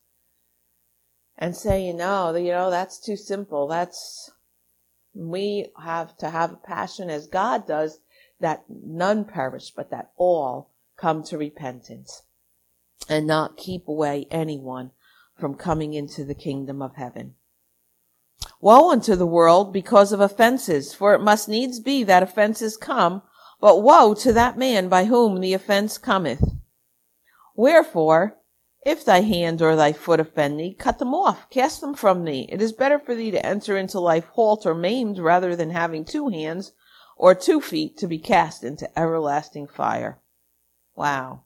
and 1.37 1.55
saying, 1.55 1.97
no, 1.97 2.35
you 2.35 2.51
know, 2.51 2.69
that's 2.69 2.99
too 2.99 3.15
simple. 3.15 3.67
That's, 3.67 4.29
we 5.27 5.67
have 5.83 6.15
to 6.17 6.29
have 6.29 6.53
a 6.53 6.57
passion 6.57 7.09
as 7.09 7.27
God 7.27 7.67
does 7.67 7.99
that 8.39 8.63
none 8.69 9.25
perish, 9.25 9.71
but 9.71 9.91
that 9.91 10.11
all 10.17 10.71
come 10.97 11.23
to 11.23 11.37
repentance 11.37 12.23
and 13.09 13.27
not 13.27 13.57
keep 13.57 13.87
away 13.87 14.27
anyone 14.31 14.91
from 15.37 15.55
coming 15.55 15.93
into 15.93 16.23
the 16.23 16.35
kingdom 16.35 16.81
of 16.81 16.95
heaven. 16.95 17.35
Woe 18.61 18.91
unto 18.91 19.15
the 19.15 19.25
world 19.25 19.73
because 19.73 20.11
of 20.11 20.19
offenses, 20.19 20.93
for 20.93 21.13
it 21.13 21.21
must 21.21 21.49
needs 21.49 21.79
be 21.79 22.03
that 22.03 22.23
offenses 22.23 22.77
come, 22.77 23.21
but 23.59 23.81
woe 23.81 24.13
to 24.15 24.31
that 24.33 24.57
man 24.57 24.87
by 24.87 25.05
whom 25.05 25.39
the 25.39 25.53
offense 25.53 25.97
cometh. 25.97 26.43
Wherefore, 27.55 28.38
if 28.85 29.03
thy 29.03 29.21
hand 29.21 29.61
or 29.61 29.75
thy 29.75 29.91
foot 29.93 30.19
offend 30.19 30.59
thee, 30.59 30.73
cut 30.73 30.99
them 30.99 31.13
off, 31.13 31.49
cast 31.49 31.81
them 31.81 31.93
from 31.93 32.23
thee. 32.23 32.47
It 32.49 32.61
is 32.61 32.71
better 32.71 32.97
for 32.97 33.13
thee 33.13 33.31
to 33.31 33.45
enter 33.45 33.77
into 33.77 33.99
life 33.99 34.27
halt 34.33 34.65
or 34.65 34.73
maimed 34.73 35.19
rather 35.19 35.55
than 35.55 35.71
having 35.71 36.05
two 36.05 36.29
hands 36.29 36.71
or 37.17 37.35
two 37.35 37.59
feet 37.59 37.97
to 37.97 38.07
be 38.07 38.17
cast 38.17 38.63
into 38.63 38.89
everlasting 38.97 39.67
fire. 39.67 40.19
Wow. 40.95 41.43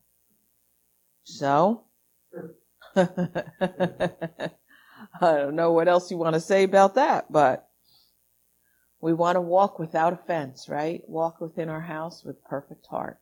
So, 1.23 1.85
I 2.95 3.07
don't 5.19 5.55
know 5.55 5.71
what 5.71 5.87
else 5.87 6.11
you 6.11 6.17
want 6.17 6.35
to 6.35 6.39
say 6.39 6.63
about 6.63 6.95
that, 6.95 7.31
but 7.31 7.67
we 9.01 9.13
want 9.13 9.35
to 9.37 9.41
walk 9.41 9.79
without 9.79 10.13
offense, 10.13 10.69
right? 10.69 11.01
Walk 11.07 11.41
within 11.41 11.69
our 11.69 11.81
house 11.81 12.23
with 12.23 12.43
perfect 12.43 12.85
heart, 12.87 13.19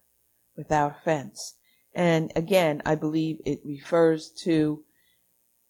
without 0.55 0.97
offense. 0.99 1.55
And 1.93 2.31
again, 2.35 2.81
I 2.85 2.95
believe 2.95 3.41
it 3.45 3.61
refers 3.65 4.29
to 4.43 4.83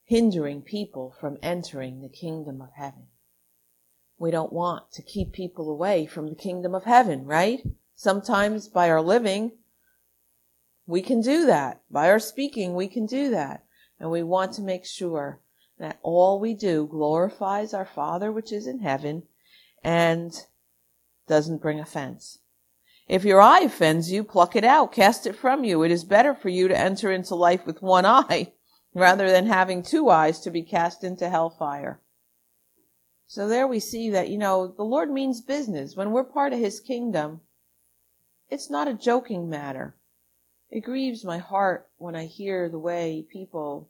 hindering 0.05 0.61
people 0.61 1.15
from 1.19 1.37
entering 1.41 2.01
the 2.01 2.09
kingdom 2.09 2.61
of 2.61 2.69
heaven. 2.75 3.07
We 4.19 4.29
don't 4.29 4.53
want 4.53 4.91
to 4.93 5.01
keep 5.01 5.33
people 5.33 5.69
away 5.69 6.05
from 6.05 6.29
the 6.29 6.35
kingdom 6.35 6.75
of 6.75 6.83
heaven, 6.83 7.25
right? 7.25 7.63
Sometimes 7.95 8.67
by 8.67 8.89
our 8.89 9.01
living, 9.01 9.53
we 10.85 11.01
can 11.01 11.21
do 11.21 11.45
that. 11.45 11.81
By 11.89 12.09
our 12.09 12.19
speaking, 12.19 12.75
we 12.75 12.87
can 12.87 13.05
do 13.05 13.31
that. 13.31 13.63
And 13.99 14.11
we 14.11 14.21
want 14.21 14.53
to 14.53 14.61
make 14.61 14.85
sure 14.85 15.39
that 15.79 15.99
all 16.03 16.39
we 16.39 16.53
do 16.53 16.87
glorifies 16.87 17.73
our 17.73 17.85
Father 17.85 18.31
which 18.31 18.51
is 18.51 18.67
in 18.67 18.79
heaven 18.79 19.23
and 19.83 20.31
doesn't 21.27 21.61
bring 21.61 21.79
offense. 21.79 22.40
If 23.11 23.25
your 23.25 23.41
eye 23.41 23.59
offends 23.59 24.09
you, 24.09 24.23
pluck 24.23 24.55
it 24.55 24.63
out, 24.63 24.93
cast 24.93 25.27
it 25.27 25.35
from 25.35 25.65
you. 25.65 25.83
It 25.83 25.91
is 25.91 26.05
better 26.05 26.33
for 26.33 26.47
you 26.47 26.69
to 26.69 26.79
enter 26.79 27.11
into 27.11 27.35
life 27.35 27.65
with 27.65 27.81
one 27.81 28.05
eye 28.05 28.53
rather 28.93 29.29
than 29.29 29.47
having 29.47 29.83
two 29.83 30.09
eyes 30.09 30.39
to 30.39 30.49
be 30.49 30.63
cast 30.63 31.03
into 31.03 31.27
hellfire. 31.27 31.99
So 33.27 33.49
there 33.49 33.67
we 33.67 33.81
see 33.81 34.09
that, 34.11 34.29
you 34.29 34.37
know, 34.37 34.65
the 34.65 34.85
Lord 34.85 35.11
means 35.11 35.41
business. 35.41 35.93
When 35.93 36.11
we're 36.11 36.23
part 36.23 36.53
of 36.53 36.59
His 36.59 36.79
kingdom, 36.79 37.41
it's 38.49 38.69
not 38.69 38.87
a 38.87 38.93
joking 38.93 39.49
matter. 39.49 39.93
It 40.69 40.79
grieves 40.79 41.25
my 41.25 41.37
heart 41.37 41.89
when 41.97 42.15
I 42.15 42.27
hear 42.27 42.69
the 42.69 42.79
way 42.79 43.25
people, 43.29 43.89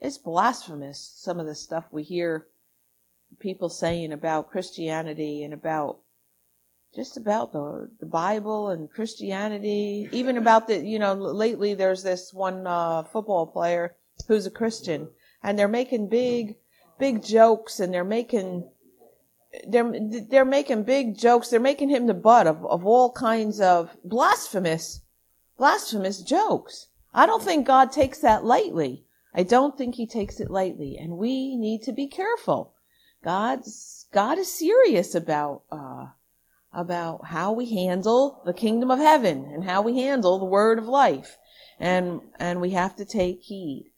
it's 0.00 0.16
blasphemous, 0.16 1.12
some 1.14 1.38
of 1.38 1.44
the 1.44 1.54
stuff 1.54 1.84
we 1.90 2.04
hear 2.04 2.46
people 3.38 3.68
saying 3.68 4.14
about 4.14 4.50
Christianity 4.50 5.42
and 5.42 5.52
about 5.52 5.98
just 6.96 7.18
about 7.18 7.52
the 7.52 7.90
the 8.00 8.06
Bible 8.06 8.70
and 8.70 8.90
Christianity, 8.90 10.08
even 10.12 10.38
about 10.38 10.66
the 10.66 10.78
you 10.78 10.98
know 10.98 11.12
lately 11.12 11.74
there's 11.74 12.02
this 12.02 12.32
one 12.32 12.66
uh, 12.66 13.02
football 13.04 13.46
player 13.46 13.94
who's 14.26 14.46
a 14.46 14.50
Christian 14.50 15.10
and 15.42 15.58
they're 15.58 15.68
making 15.68 16.08
big 16.08 16.56
big 16.98 17.22
jokes 17.22 17.78
and 17.78 17.92
they're 17.92 18.02
making 18.02 18.68
they're 19.68 19.92
they're 20.30 20.44
making 20.46 20.84
big 20.84 21.18
jokes. 21.18 21.50
They're 21.50 21.60
making 21.60 21.90
him 21.90 22.06
the 22.06 22.14
butt 22.14 22.46
of, 22.46 22.64
of 22.64 22.86
all 22.86 23.12
kinds 23.12 23.60
of 23.60 23.96
blasphemous 24.02 25.02
blasphemous 25.58 26.22
jokes. 26.22 26.88
I 27.12 27.26
don't 27.26 27.42
think 27.42 27.66
God 27.66 27.92
takes 27.92 28.20
that 28.20 28.44
lightly. 28.44 29.04
I 29.34 29.42
don't 29.42 29.76
think 29.76 29.94
he 29.96 30.06
takes 30.06 30.40
it 30.40 30.50
lightly 30.50 30.96
and 30.96 31.18
we 31.18 31.56
need 31.56 31.82
to 31.82 31.92
be 31.92 32.06
careful. 32.06 32.72
God's 33.22 34.06
God 34.12 34.38
is 34.38 34.50
serious 34.50 35.14
about 35.14 35.62
uh 35.70 36.06
about 36.76 37.24
how 37.24 37.52
we 37.52 37.74
handle 37.74 38.42
the 38.44 38.52
kingdom 38.52 38.90
of 38.90 38.98
heaven 38.98 39.50
and 39.52 39.64
how 39.64 39.80
we 39.80 39.98
handle 39.98 40.38
the 40.38 40.44
word 40.44 40.78
of 40.78 40.86
life. 40.86 41.38
And 41.80 42.20
and 42.38 42.60
we 42.60 42.70
have 42.70 42.94
to 42.96 43.04
take 43.04 43.42
heed. 43.42 43.90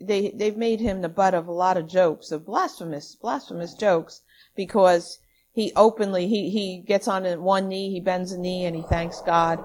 They 0.00 0.30
they've 0.30 0.56
made 0.56 0.80
him 0.80 1.02
the 1.02 1.08
butt 1.08 1.34
of 1.34 1.48
a 1.48 1.52
lot 1.52 1.76
of 1.76 1.88
jokes 1.88 2.30
of 2.30 2.46
blasphemous 2.46 3.16
blasphemous 3.16 3.74
jokes 3.74 4.22
because 4.56 5.18
he 5.52 5.72
openly 5.74 6.26
he 6.28 6.50
he 6.50 6.82
gets 6.86 7.08
on 7.08 7.24
one 7.42 7.68
knee 7.68 7.90
he 7.90 8.00
bends 8.00 8.32
a 8.32 8.38
knee 8.38 8.64
and 8.64 8.76
he 8.76 8.82
thanks 8.82 9.20
God 9.20 9.58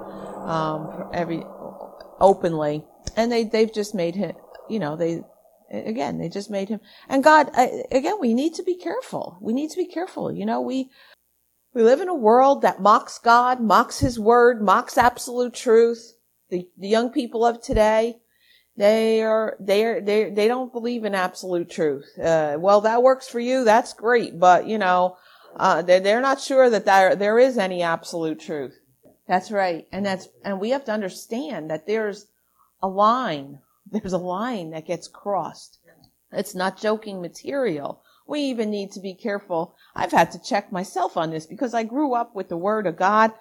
um, 0.48 0.88
for 0.92 1.10
every 1.14 1.44
openly. 2.20 2.84
And 3.16 3.32
they 3.32 3.44
they've 3.44 3.74
just 3.74 3.94
made 3.94 4.16
him 4.16 4.36
you 4.68 4.80
know 4.80 4.96
they 4.96 5.22
again 5.72 6.18
they 6.18 6.30
just 6.30 6.50
made 6.50 6.70
him 6.70 6.80
and 7.08 7.24
God 7.24 7.50
again 7.92 8.18
we 8.20 8.34
need 8.34 8.56
to 8.56 8.64
be 8.64 8.76
careful. 8.76 9.38
We 9.42 9.54
need 9.54 9.70
to 9.72 9.78
be 9.78 9.88
careful. 9.88 10.32
You 10.32 10.46
know 10.46 10.62
we 10.62 10.90
we 11.76 11.84
live 11.84 12.02
in 12.02 12.10
a 12.10 12.16
world 12.16 12.64
that 12.64 12.82
mocks 12.82 13.20
God 13.20 13.60
mocks 13.60 14.00
his 14.00 14.20
word 14.20 14.62
mocks 14.62 14.98
absolute 14.98 15.54
truth 15.54 16.14
the, 16.50 16.68
the 16.78 16.88
young 16.88 17.12
people 17.12 17.46
of 17.46 17.62
today 17.62 18.18
they 18.78 19.22
are, 19.22 19.56
they 19.60 19.86
are, 19.86 20.02
they, 20.02 20.30
they 20.30 20.48
don't 20.48 20.74
believe 20.74 21.06
in 21.06 21.16
absolute 21.16 21.70
truth. 21.70 22.08
Uh, 22.20 22.58
well, 22.60 22.82
that 22.82 23.04
works 23.04 23.28
for 23.28 23.40
you. 23.40 23.64
That's 23.64 23.94
great. 23.94 24.38
But, 24.38 24.68
you 24.68 24.78
know, 24.78 25.18
uh, 25.56 25.82
they're, 25.82 26.02
they're 26.02 26.22
not 26.22 26.42
sure 26.42 26.70
that 26.70 26.86
there, 26.86 27.16
there 27.16 27.40
is 27.40 27.58
any 27.58 27.82
absolute 27.82 28.40
truth. 28.40 28.78
That's 29.28 29.50
right. 29.50 29.88
And 29.92 30.06
that's, 30.06 30.28
and 30.44 30.60
we 30.60 30.72
have 30.72 30.84
to 30.86 30.92
understand 30.92 31.70
that 31.70 31.88
there's 31.88 32.28
a 32.84 32.88
line. 32.88 33.60
There's 33.90 34.14
a 34.14 34.18
line 34.18 34.72
that 34.72 34.88
gets 34.88 35.08
crossed. 35.08 35.80
It's 36.32 36.54
not 36.54 36.78
joking 36.78 37.22
material. 37.22 38.02
We 38.28 38.42
even 38.42 38.72
need 38.72 38.92
to 38.94 39.00
be 39.00 39.14
careful. 39.14 39.76
I've 39.96 40.12
had 40.12 40.32
to 40.32 40.42
check 40.42 40.72
myself 40.72 41.16
on 41.16 41.30
this 41.30 41.46
because 41.46 41.74
I 41.74 41.84
grew 41.84 42.14
up 42.14 42.36
with 42.36 42.50
the 42.50 42.58
word 42.58 42.88
of 42.88 42.98
God 42.98 43.34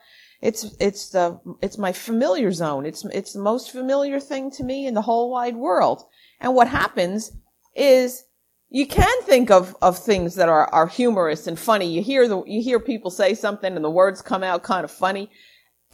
it's 0.44 0.76
it's 0.78 1.08
the 1.08 1.40
it's 1.62 1.78
my 1.78 1.92
familiar 1.92 2.52
zone. 2.52 2.84
It's 2.84 3.02
it's 3.06 3.32
the 3.32 3.40
most 3.40 3.70
familiar 3.70 4.20
thing 4.20 4.50
to 4.52 4.62
me 4.62 4.86
in 4.86 4.92
the 4.92 5.00
whole 5.00 5.30
wide 5.30 5.56
world. 5.56 6.04
And 6.38 6.54
what 6.54 6.68
happens 6.68 7.32
is 7.74 8.24
you 8.68 8.86
can 8.86 9.22
think 9.22 9.50
of, 9.50 9.74
of 9.80 9.98
things 9.98 10.34
that 10.34 10.50
are, 10.50 10.66
are 10.66 10.86
humorous 10.86 11.46
and 11.46 11.58
funny. 11.58 11.86
You 11.86 12.02
hear 12.02 12.28
the 12.28 12.42
you 12.44 12.62
hear 12.62 12.78
people 12.78 13.10
say 13.10 13.34
something 13.34 13.74
and 13.74 13.82
the 13.82 13.90
words 13.90 14.20
come 14.20 14.42
out 14.42 14.62
kind 14.62 14.84
of 14.84 14.90
funny. 14.90 15.30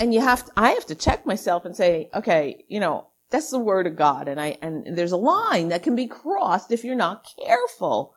And 0.01 0.13
you 0.13 0.21
have 0.21 0.45
to, 0.47 0.53
I 0.57 0.71
have 0.71 0.87
to 0.87 0.97
check 0.97 1.25
myself 1.25 1.65
and 1.65 1.77
say, 1.77 2.09
okay, 2.13 2.65
you 2.69 2.81
know, 2.81 3.07
that's 3.31 3.51
the 3.51 3.59
word 3.61 3.87
of 3.87 3.95
God. 3.95 4.27
And 4.27 4.41
I 4.41 4.59
and 4.61 4.99
there's 4.99 5.13
a 5.13 5.17
line 5.17 5.69
that 5.69 5.85
can 5.85 5.95
be 5.95 6.09
crossed 6.09 6.73
if 6.73 6.83
you're 6.83 6.97
not 6.97 7.25
careful. 7.47 8.15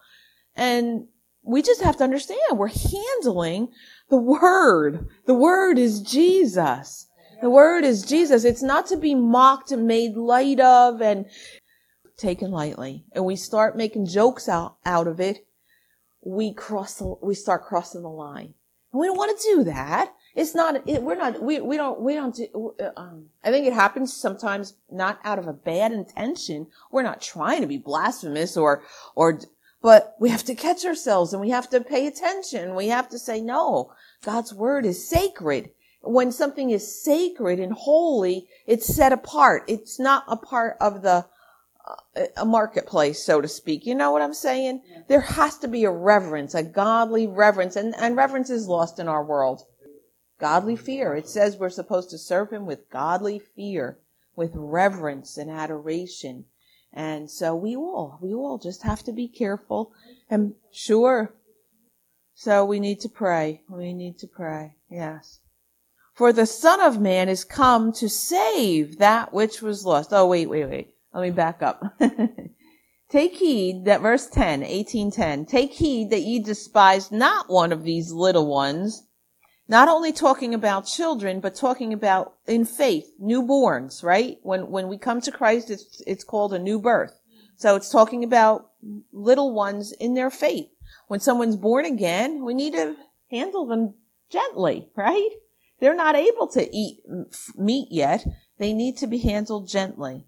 And 0.56 1.08
we 1.44 1.62
just 1.62 1.82
have 1.82 1.98
to 1.98 2.04
understand 2.04 2.40
we're 2.54 2.68
handling 2.68 3.70
the 4.10 4.18
word. 4.18 5.08
The 5.26 5.34
word 5.34 5.78
is 5.78 6.02
Jesus. 6.02 7.08
The 7.42 7.50
word 7.50 7.84
is 7.84 8.04
Jesus. 8.04 8.46
It's 8.46 8.64
not 8.64 8.86
to 8.88 8.98
be 8.98 9.16
mocked 9.16 9.72
and 9.72 9.86
made 9.86 10.16
light 10.16 10.60
of 10.60 11.02
and 11.02 11.26
taken 12.16 12.52
lightly. 12.52 13.04
And 13.12 13.26
we 13.26 13.36
start 13.36 13.76
making 13.76 14.06
jokes 14.06 14.48
out, 14.48 14.78
out 14.86 15.08
of 15.08 15.20
it. 15.20 15.46
We 16.26 16.54
cross, 16.54 17.02
we 17.22 17.36
start 17.36 17.66
crossing 17.66 18.04
the 18.04 18.10
line. 18.10 18.54
And 18.94 19.00
we 19.00 19.08
don't 19.08 19.18
want 19.18 19.38
to 19.38 19.56
do 19.56 19.64
that. 19.66 20.14
It's 20.36 20.56
not, 20.56 20.88
it, 20.88 21.04
we're 21.04 21.16
not, 21.16 21.44
we, 21.44 21.60
we 21.60 21.78
don't, 21.78 22.00
we 22.02 22.14
don't 22.14 22.36
do, 22.36 22.76
um, 22.96 23.26
I 23.44 23.52
think 23.52 23.68
it 23.68 23.74
happens 23.74 24.14
sometimes 24.14 24.76
not 24.90 25.20
out 25.24 25.38
of 25.38 25.48
a 25.48 25.54
bad 25.54 25.92
intention. 25.92 26.68
We're 26.92 27.04
not 27.04 27.22
trying 27.22 27.62
to 27.62 27.68
be 27.68 27.78
blasphemous 27.78 28.56
or, 28.56 28.84
or, 29.16 29.40
but 29.84 30.16
we 30.18 30.30
have 30.30 30.46
to 30.46 30.56
catch 30.56 30.86
ourselves 30.86 31.34
and 31.34 31.42
we 31.42 31.50
have 31.50 31.70
to 31.70 31.82
pay 31.82 32.08
attention. 32.08 32.74
We 32.74 32.88
have 32.88 33.10
to 33.10 33.20
say, 33.20 33.42
no, 33.42 33.92
God's 34.24 34.54
word 34.54 34.86
is 34.86 35.08
sacred. 35.08 35.72
When 36.02 36.32
something 36.32 36.70
is 36.70 37.04
sacred 37.04 37.60
and 37.60 37.74
holy, 37.74 38.48
it's 38.66 38.88
set 38.88 39.12
apart. 39.12 39.64
It's 39.68 40.00
not 40.00 40.24
a 40.30 40.38
part 40.38 40.78
of 40.80 41.02
the 41.02 41.26
uh, 42.16 42.28
a 42.38 42.46
marketplace, 42.46 43.26
so 43.26 43.42
to 43.42 43.48
speak. 43.48 43.86
You 43.86 43.94
know 43.94 44.12
what 44.12 44.22
I'm 44.22 44.34
saying? 44.34 44.84
Yeah. 44.88 45.00
There 45.10 45.22
has 45.22 45.58
to 45.58 45.68
be 45.68 45.84
a 45.84 45.92
reverence, 45.92 46.56
a 46.56 46.64
godly 46.64 47.28
reverence, 47.28 47.76
and, 47.76 47.94
and 47.98 48.16
reverence 48.16 48.50
is 48.50 48.70
lost 48.70 49.00
in 49.00 49.10
our 49.10 49.24
world. 49.24 49.64
Godly 50.40 50.78
fear. 50.78 51.14
It 51.14 51.28
says 51.28 51.58
we're 51.58 51.70
supposed 51.70 52.10
to 52.12 52.18
serve 52.18 52.52
Him 52.52 52.66
with 52.66 52.90
godly 52.90 53.38
fear, 53.38 54.00
with 54.34 54.52
reverence 54.56 55.38
and 55.38 55.52
adoration. 55.52 56.46
And 56.94 57.30
so 57.30 57.56
we 57.56 57.76
all, 57.76 58.20
we 58.22 58.34
all 58.34 58.58
just 58.58 58.84
have 58.84 59.04
to 59.04 59.12
be 59.12 59.28
careful 59.28 59.92
and 60.30 60.54
sure, 60.72 61.34
so 62.36 62.66
we 62.66 62.80
need 62.80 63.00
to 63.02 63.10
pray. 63.10 63.62
We 63.70 63.94
need 63.94 64.18
to 64.20 64.28
pray. 64.28 64.76
Yes. 64.90 65.40
For 66.14 66.32
the 66.32 66.46
Son 66.46 66.80
of 66.82 67.02
Man 67.02 67.30
is 67.30 67.44
come 67.44 67.92
to 67.94 68.08
save 68.08 69.00
that 69.00 69.34
which 69.34 69.62
was 69.62 69.86
lost. 69.86 70.10
Oh, 70.12 70.28
wait, 70.28 70.48
wait, 70.48 70.66
wait. 70.66 70.96
Let 71.14 71.22
me 71.22 71.32
back 71.32 71.64
up. 71.64 71.84
Take 73.10 73.36
heed 73.36 73.86
that 73.86 74.02
verse 74.02 74.28
10, 74.28 74.62
1810. 74.62 75.46
Take 75.46 75.74
heed 75.74 76.10
that 76.10 76.22
ye 76.22 76.40
despise 76.40 77.12
not 77.12 77.50
one 77.50 77.72
of 77.72 77.84
these 77.84 78.12
little 78.12 78.48
ones. 78.48 79.04
Not 79.74 79.88
only 79.88 80.12
talking 80.12 80.54
about 80.54 80.86
children, 80.86 81.40
but 81.40 81.56
talking 81.56 81.94
about 81.94 82.36
in 82.46 82.64
faith, 82.64 83.08
newborns, 83.20 84.04
right? 84.04 84.38
When, 84.44 84.70
when 84.70 84.88
we 84.88 85.00
come 85.00 85.20
to 85.22 85.32
Christ, 85.32 85.72
it's, 85.72 86.00
it's 86.06 86.24
called 86.24 86.54
a 86.54 86.60
new 86.60 86.80
birth. 86.80 87.20
So 87.56 87.76
it's 87.76 87.90
talking 87.90 88.24
about 88.24 88.70
little 89.12 89.52
ones 89.52 89.92
in 89.94 90.14
their 90.14 90.30
faith 90.30 90.68
when 91.08 91.20
someone's 91.20 91.56
born 91.56 91.86
again, 91.86 92.46
we 92.46 92.54
need 92.54 92.74
to 92.74 92.96
handle 93.32 93.66
them 93.66 93.96
gently, 94.30 94.90
right? 94.96 95.30
They're 95.80 95.96
not 95.96 96.16
able 96.16 96.48
to 96.50 96.70
eat 96.76 97.00
meat 97.58 97.88
yet. 97.90 98.26
They 98.60 98.74
need 98.74 98.98
to 98.98 99.08
be 99.08 99.18
handled 99.18 99.68
gently. 99.68 100.28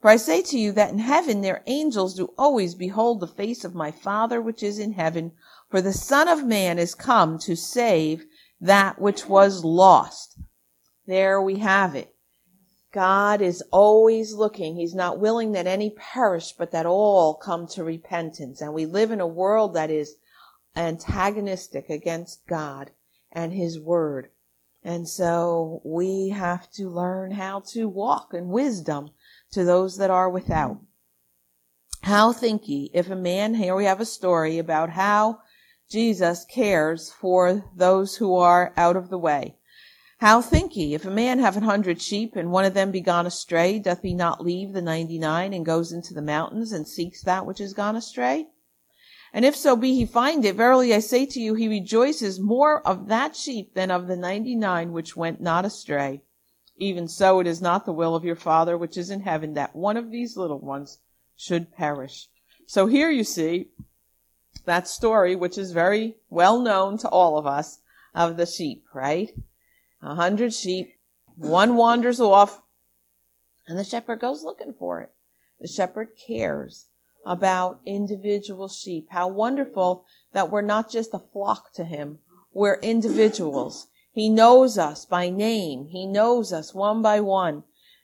For 0.00 0.10
I 0.10 0.16
say 0.16 0.42
to 0.42 0.58
you 0.58 0.72
that 0.72 0.90
in 0.90 0.98
heaven 0.98 1.40
their 1.40 1.62
angels 1.66 2.14
do 2.14 2.34
always 2.36 2.74
behold 2.74 3.20
the 3.20 3.26
face 3.26 3.64
of 3.64 3.74
my 3.74 3.90
Father 3.90 4.40
which 4.42 4.62
is 4.62 4.78
in 4.78 4.92
heaven. 4.92 5.32
For 5.70 5.80
the 5.80 5.92
Son 5.92 6.28
of 6.28 6.44
Man 6.44 6.78
is 6.78 6.94
come 6.94 7.38
to 7.38 7.56
save 7.56 8.26
that 8.62 9.00
which 9.00 9.28
was 9.28 9.64
lost. 9.64 10.38
There 11.06 11.42
we 11.42 11.58
have 11.58 11.96
it. 11.96 12.14
God 12.92 13.42
is 13.42 13.62
always 13.72 14.34
looking. 14.34 14.76
He's 14.76 14.94
not 14.94 15.18
willing 15.18 15.52
that 15.52 15.66
any 15.66 15.90
perish, 15.90 16.52
but 16.52 16.70
that 16.70 16.86
all 16.86 17.34
come 17.34 17.66
to 17.68 17.82
repentance. 17.82 18.60
And 18.60 18.72
we 18.72 18.86
live 18.86 19.10
in 19.10 19.20
a 19.20 19.26
world 19.26 19.74
that 19.74 19.90
is 19.90 20.14
antagonistic 20.76 21.90
against 21.90 22.46
God 22.46 22.92
and 23.32 23.52
His 23.52 23.80
Word. 23.80 24.28
And 24.84 25.08
so 25.08 25.80
we 25.84 26.28
have 26.28 26.70
to 26.72 26.88
learn 26.88 27.32
how 27.32 27.60
to 27.72 27.88
walk 27.88 28.32
in 28.32 28.48
wisdom 28.48 29.10
to 29.52 29.64
those 29.64 29.96
that 29.96 30.10
are 30.10 30.30
without. 30.30 30.78
How 32.02 32.32
think 32.32 32.68
ye 32.68 32.90
if 32.94 33.10
a 33.10 33.16
man, 33.16 33.54
here 33.54 33.74
we 33.74 33.86
have 33.86 34.00
a 34.00 34.06
story 34.06 34.58
about 34.58 34.90
how 34.90 35.40
Jesus 35.92 36.46
cares 36.46 37.12
for 37.12 37.70
those 37.76 38.16
who 38.16 38.34
are 38.34 38.72
out 38.78 38.96
of 38.96 39.10
the 39.10 39.18
way. 39.18 39.56
How 40.20 40.40
think 40.40 40.74
ye, 40.74 40.94
if 40.94 41.04
a 41.04 41.10
man 41.10 41.38
have 41.38 41.54
an 41.58 41.64
hundred 41.64 42.00
sheep, 42.00 42.34
and 42.34 42.50
one 42.50 42.64
of 42.64 42.72
them 42.72 42.90
be 42.90 43.02
gone 43.02 43.26
astray, 43.26 43.78
doth 43.78 44.00
he 44.00 44.14
not 44.14 44.42
leave 44.42 44.72
the 44.72 44.80
ninety 44.80 45.18
nine, 45.18 45.52
and 45.52 45.66
goes 45.66 45.92
into 45.92 46.14
the 46.14 46.22
mountains, 46.22 46.72
and 46.72 46.88
seeks 46.88 47.22
that 47.24 47.44
which 47.44 47.60
is 47.60 47.74
gone 47.74 47.94
astray? 47.94 48.46
And 49.34 49.44
if 49.44 49.54
so 49.54 49.76
be 49.76 49.94
he 49.94 50.06
find 50.06 50.46
it, 50.46 50.56
verily 50.56 50.94
I 50.94 51.00
say 51.00 51.26
to 51.26 51.38
you, 51.38 51.52
he 51.52 51.68
rejoices 51.68 52.40
more 52.40 52.80
of 52.86 53.08
that 53.08 53.36
sheep 53.36 53.74
than 53.74 53.90
of 53.90 54.06
the 54.06 54.16
ninety 54.16 54.56
nine 54.56 54.92
which 54.92 55.14
went 55.14 55.42
not 55.42 55.66
astray. 55.66 56.22
Even 56.78 57.06
so 57.06 57.38
it 57.38 57.46
is 57.46 57.60
not 57.60 57.84
the 57.84 57.92
will 57.92 58.14
of 58.14 58.24
your 58.24 58.34
Father 58.34 58.78
which 58.78 58.96
is 58.96 59.10
in 59.10 59.20
heaven 59.20 59.52
that 59.54 59.76
one 59.76 59.98
of 59.98 60.10
these 60.10 60.38
little 60.38 60.58
ones 60.58 61.00
should 61.36 61.70
perish. 61.70 62.28
So 62.66 62.86
here 62.86 63.10
you 63.10 63.24
see 63.24 63.68
that 64.64 64.88
story, 64.88 65.34
which 65.34 65.58
is 65.58 65.72
very 65.72 66.16
well 66.30 66.60
known 66.60 66.98
to 66.98 67.08
all 67.08 67.38
of 67.38 67.46
us, 67.46 67.80
of 68.14 68.36
the 68.36 68.46
sheep, 68.46 68.84
right? 68.94 69.30
A 70.02 70.14
hundred 70.14 70.52
sheep, 70.54 70.94
one 71.36 71.76
wanders 71.76 72.20
off, 72.20 72.62
and 73.66 73.78
the 73.78 73.84
shepherd 73.84 74.20
goes 74.20 74.44
looking 74.44 74.74
for 74.74 75.00
it. 75.00 75.12
The 75.60 75.68
shepherd 75.68 76.10
cares 76.16 76.86
about 77.24 77.80
individual 77.86 78.68
sheep. 78.68 79.08
How 79.10 79.28
wonderful 79.28 80.04
that 80.32 80.50
we're 80.50 80.62
not 80.62 80.90
just 80.90 81.14
a 81.14 81.18
flock 81.18 81.72
to 81.74 81.84
him. 81.84 82.18
We're 82.52 82.80
individuals. 82.80 83.86
He 84.12 84.28
knows 84.28 84.76
us 84.76 85.04
by 85.06 85.30
name. 85.30 85.86
He 85.86 86.04
knows 86.06 86.52
us 86.52 86.74
one 86.74 87.00
by 87.00 87.20
one 87.20 87.62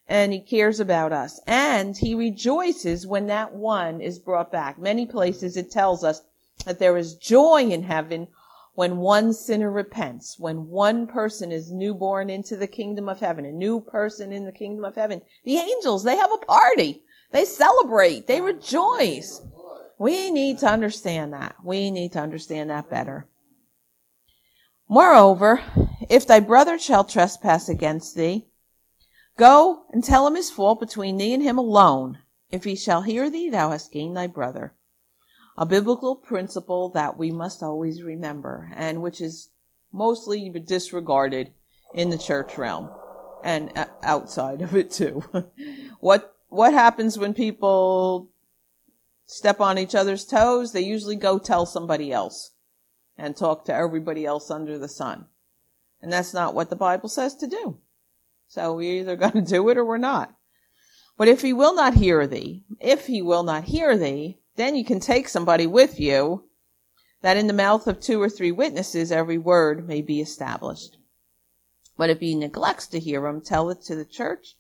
and 0.09 0.33
he 0.33 0.41
cares 0.41 0.81
about 0.81 1.13
us. 1.13 1.41
And 1.47 1.97
he 1.97 2.15
rejoices 2.15 3.07
when 3.07 3.27
that 3.27 3.55
one 3.55 4.01
is 4.01 4.19
brought 4.19 4.51
back. 4.51 4.79
Many 4.79 5.05
places 5.05 5.57
it 5.57 5.71
tells 5.71 6.03
us 6.03 6.23
that 6.65 6.79
there 6.79 6.97
is 6.97 7.15
joy 7.15 7.63
in 7.63 7.83
heaven 7.83 8.29
when 8.75 8.99
one 8.99 9.33
sinner 9.33 9.71
repents, 9.71 10.39
when 10.39 10.69
one 10.69 11.07
person 11.07 11.51
is 11.51 11.73
newborn 11.73 12.31
into 12.31 12.57
the 12.57 12.67
kingdom 12.67 13.09
of 13.09 13.19
heaven, 13.19 13.45
a 13.45 13.51
new 13.51 13.81
person 13.81 14.33
in 14.33 14.45
the 14.45 14.53
kingdom 14.53 14.85
of 14.85 14.95
heaven. 14.95 15.21
The 15.45 15.57
angels, 15.57 16.05
they 16.05 16.17
have 16.17 16.31
a 16.33 16.47
party. 16.47 17.03
They 17.33 17.45
celebrate. 17.45 18.27
They 18.27 18.41
rejoice. 18.41 19.43
We 19.99 20.31
need 20.31 20.59
to 20.59 20.69
understand 20.69 21.33
that. 21.33 21.57
We 21.65 21.91
need 21.91 22.13
to 22.13 22.21
understand 22.21 22.71
that 22.71 22.89
better. 22.89 23.27
Moreover, 24.89 25.61
if 26.09 26.27
thy 26.27 26.41
brother 26.41 26.79
shall 26.79 27.05
trespass 27.05 27.69
against 27.69 28.15
thee, 28.15 28.47
go 29.37 29.83
and 29.91 30.05
tell 30.05 30.27
him 30.27 30.37
his 30.37 30.51
fault 30.51 30.81
between 30.81 31.17
thee 31.17 31.35
and 31.35 31.43
him 31.43 31.59
alone. 31.59 32.19
If 32.51 32.65
he 32.65 32.77
shall 32.77 33.03
hear 33.03 33.29
thee, 33.29 33.51
thou 33.51 33.71
hast 33.71 33.93
gained 33.93 34.17
thy 34.17 34.29
brother. 34.29 34.75
A 35.61 35.67
biblical 35.67 36.15
principle 36.15 36.89
that 36.91 37.19
we 37.19 37.33
must 37.33 37.65
always 37.65 38.01
remember 38.01 38.71
and 38.77 39.03
which 39.03 39.21
is 39.21 39.51
mostly 39.93 40.49
disregarded 40.51 41.53
in 41.93 42.11
the 42.11 42.17
church 42.17 42.57
realm 42.57 42.91
and 43.43 43.73
outside 44.05 44.63
of 44.63 44.77
it 44.77 44.93
too. 44.93 45.25
what 46.01 46.37
what 46.49 46.73
happens 46.73 47.19
when 47.19 47.35
people 47.35 48.31
step 49.27 49.61
on 49.61 49.79
each 49.79 49.97
other's 49.97 50.25
toes? 50.25 50.73
They 50.73 50.83
usually 50.83 51.17
go 51.17 51.41
tell 51.41 51.67
somebody 51.67 52.13
else 52.13 52.53
and 53.17 53.37
talk 53.37 53.65
to 53.65 53.75
everybody 53.75 54.25
else 54.25 54.53
under 54.53 54.79
the 54.79 54.89
sun. 54.89 55.27
And 56.01 56.13
that's 56.13 56.33
not 56.33 56.55
what 56.55 56.71
the 56.71 56.77
Bible 56.77 57.09
says 57.09 57.35
to 57.35 57.49
do. 57.49 57.79
So 58.47 58.75
we're 58.75 59.01
either 59.01 59.17
going 59.25 59.33
to 59.33 59.43
do 59.43 59.69
it 59.71 59.77
or 59.77 59.85
we're 59.85 59.99
not. 59.99 60.37
But 61.17 61.27
if 61.27 61.43
he 61.43 61.53
will 61.53 61.75
not 61.75 61.95
hear 61.95 62.29
thee, 62.29 62.63
if 62.79 63.09
he 63.09 63.23
will 63.23 63.43
not 63.43 63.65
hear 63.65 63.99
thee, 63.99 64.39
then 64.59 64.77
you 64.77 64.85
can 64.85 65.01
take 65.01 65.29
somebody 65.29 65.67
with 65.67 65.99
you 65.99 66.45
that 67.23 67.37
in 67.37 67.47
the 67.47 67.53
mouth 67.53 67.87
of 67.87 68.01
two 68.01 68.21
or 68.21 68.29
three 68.29 68.53
witnesses 68.53 69.11
every 69.11 69.39
word 69.39 69.87
may 69.87 70.03
be 70.03 70.21
established. 70.21 70.99
But 71.97 72.11
if 72.11 72.21
he 72.21 72.35
neglects 72.35 72.87
to 72.89 73.01
hear 73.01 73.27
him, 73.27 73.41
tell 73.41 73.71
it 73.71 73.83
to 73.83 73.97
the 73.97 74.05
church. 74.05 74.57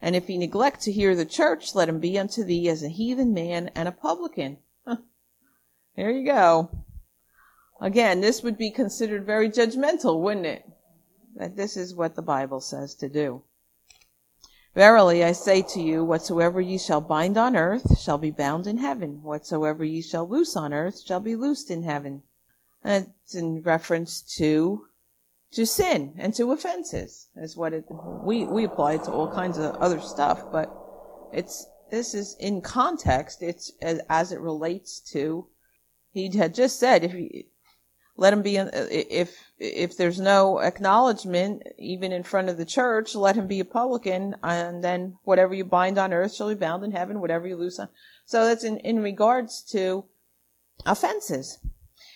And 0.00 0.16
if 0.16 0.26
he 0.26 0.38
neglect 0.38 0.82
to 0.82 0.92
hear 0.92 1.14
the 1.14 1.24
church, 1.24 1.74
let 1.74 1.88
him 1.88 1.98
be 1.98 2.18
unto 2.18 2.44
thee 2.44 2.68
as 2.68 2.82
a 2.82 2.88
heathen 2.88 3.32
man 3.32 3.70
and 3.74 3.88
a 3.88 3.92
publican. 3.92 4.58
There 5.96 6.10
you 6.10 6.24
go. 6.24 6.84
Again, 7.80 8.20
this 8.20 8.42
would 8.42 8.56
be 8.56 8.70
considered 8.70 9.26
very 9.26 9.50
judgmental, 9.50 10.20
wouldn't 10.20 10.46
it? 10.46 10.64
That 11.34 11.56
this 11.56 11.76
is 11.76 11.94
what 11.94 12.14
the 12.14 12.22
Bible 12.22 12.60
says 12.60 12.94
to 12.96 13.08
do. 13.08 13.42
Verily 14.78 15.24
I 15.24 15.32
say 15.32 15.62
to 15.62 15.82
you, 15.82 16.04
whatsoever 16.04 16.60
ye 16.60 16.78
shall 16.78 17.00
bind 17.00 17.36
on 17.36 17.56
earth 17.56 17.98
shall 17.98 18.16
be 18.16 18.30
bound 18.30 18.68
in 18.68 18.78
heaven. 18.78 19.24
Whatsoever 19.24 19.84
ye 19.84 20.00
shall 20.00 20.24
loose 20.24 20.54
on 20.54 20.72
earth 20.72 21.00
shall 21.00 21.18
be 21.18 21.34
loosed 21.34 21.68
in 21.68 21.82
heaven. 21.82 22.22
It's 22.84 23.34
in 23.34 23.60
reference 23.62 24.20
to 24.36 24.86
to 25.50 25.66
sin 25.66 26.14
and 26.16 26.32
to 26.34 26.52
offenses 26.52 27.26
is 27.34 27.56
what 27.56 27.72
it 27.72 27.86
we 28.22 28.44
we 28.44 28.62
apply 28.62 28.92
it 28.92 29.02
to 29.02 29.10
all 29.10 29.28
kinds 29.32 29.58
of 29.58 29.74
other 29.76 29.98
stuff 29.98 30.44
but 30.52 30.70
it's 31.32 31.66
this 31.90 32.14
is 32.14 32.36
in 32.38 32.60
context 32.60 33.42
it's 33.42 33.72
as, 33.82 34.00
as 34.08 34.30
it 34.30 34.38
relates 34.38 35.00
to 35.00 35.48
he 36.12 36.30
had 36.36 36.54
just 36.54 36.78
said 36.78 37.02
if 37.02 37.14
you 37.14 37.42
let 38.18 38.32
him 38.32 38.42
be 38.42 38.58
uh, 38.58 38.68
if 38.72 39.52
if 39.58 39.96
there's 39.96 40.20
no 40.20 40.58
acknowledgement 40.58 41.62
even 41.78 42.12
in 42.12 42.22
front 42.22 42.48
of 42.48 42.58
the 42.58 42.66
church 42.66 43.14
let 43.14 43.36
him 43.36 43.46
be 43.46 43.60
a 43.60 43.64
publican 43.64 44.34
and 44.42 44.84
then 44.84 45.16
whatever 45.22 45.54
you 45.54 45.64
bind 45.64 45.96
on 45.96 46.12
earth 46.12 46.34
shall 46.34 46.48
be 46.48 46.54
bound 46.54 46.84
in 46.84 46.90
heaven 46.90 47.20
whatever 47.20 47.46
you 47.46 47.56
loose 47.56 47.78
on 47.78 47.88
so 48.26 48.44
that's 48.44 48.64
in 48.64 48.76
in 48.78 49.00
regards 49.00 49.62
to 49.62 50.04
offenses 50.84 51.60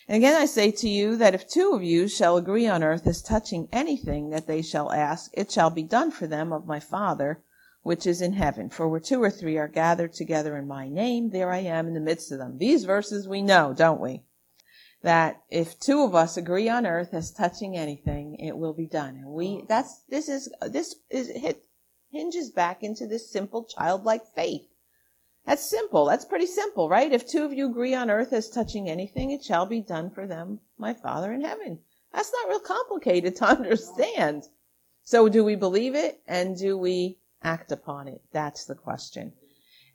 and 0.07 0.17
again 0.17 0.39
I 0.39 0.45
say 0.45 0.71
to 0.71 0.89
you 0.89 1.15
that 1.15 1.33
if 1.33 1.47
two 1.47 1.71
of 1.73 1.81
you 1.81 2.09
shall 2.09 2.35
agree 2.35 2.67
on 2.67 2.83
earth 2.83 3.07
as 3.07 3.21
touching 3.21 3.69
anything 3.71 4.29
that 4.31 4.47
they 4.47 4.61
shall 4.61 4.91
ask, 4.91 5.31
it 5.33 5.49
shall 5.49 5.69
be 5.69 5.83
done 5.83 6.11
for 6.11 6.27
them 6.27 6.51
of 6.51 6.67
my 6.67 6.79
Father 6.79 7.41
which 7.83 8.07
is 8.07 8.21
in 8.21 8.33
heaven. 8.33 8.69
For 8.69 8.87
where 8.87 8.99
two 8.99 9.21
or 9.21 9.29
three 9.29 9.57
are 9.57 9.67
gathered 9.67 10.13
together 10.13 10.57
in 10.57 10.67
my 10.67 10.87
name, 10.87 11.31
there 11.31 11.51
I 11.51 11.59
am 11.59 11.87
in 11.87 11.93
the 11.93 11.99
midst 11.99 12.31
of 12.31 12.39
them. 12.39 12.57
These 12.57 12.85
verses 12.85 13.27
we 13.27 13.41
know, 13.41 13.73
don't 13.73 13.99
we? 13.99 14.23
That 15.03 15.41
if 15.49 15.79
two 15.79 16.01
of 16.01 16.15
us 16.15 16.37
agree 16.37 16.69
on 16.69 16.85
earth 16.85 17.13
as 17.13 17.31
touching 17.31 17.77
anything, 17.77 18.35
it 18.35 18.57
will 18.57 18.73
be 18.73 18.87
done. 18.87 19.17
And 19.17 19.27
we, 19.27 19.59
oh. 19.61 19.65
that's, 19.67 20.03
this 20.09 20.29
is, 20.29 20.51
this 20.61 20.95
is, 21.09 21.29
hit, 21.29 21.63
hinges 22.09 22.49
back 22.51 22.83
into 22.83 23.05
this 23.05 23.29
simple 23.29 23.65
childlike 23.65 24.23
faith. 24.33 24.67
That's 25.45 25.69
simple. 25.69 26.05
That's 26.05 26.23
pretty 26.23 26.45
simple, 26.45 26.87
right? 26.87 27.11
If 27.11 27.27
two 27.27 27.43
of 27.43 27.51
you 27.51 27.69
agree 27.69 27.93
on 27.93 28.09
earth 28.09 28.31
as 28.31 28.49
touching 28.49 28.89
anything, 28.89 29.31
it 29.31 29.43
shall 29.43 29.65
be 29.65 29.81
done 29.81 30.09
for 30.09 30.25
them, 30.25 30.61
my 30.77 30.93
Father 30.93 31.33
in 31.33 31.41
heaven. 31.41 31.79
That's 32.13 32.31
not 32.31 32.49
real 32.49 32.59
complicated 32.59 33.35
to 33.37 33.45
understand. 33.57 34.43
So 35.03 35.27
do 35.27 35.43
we 35.43 35.55
believe 35.55 35.95
it 35.95 36.21
and 36.27 36.57
do 36.57 36.77
we 36.77 37.19
act 37.41 37.73
upon 37.73 38.07
it? 38.07 38.21
That's 38.31 38.63
the 38.63 38.75
question. 38.75 39.33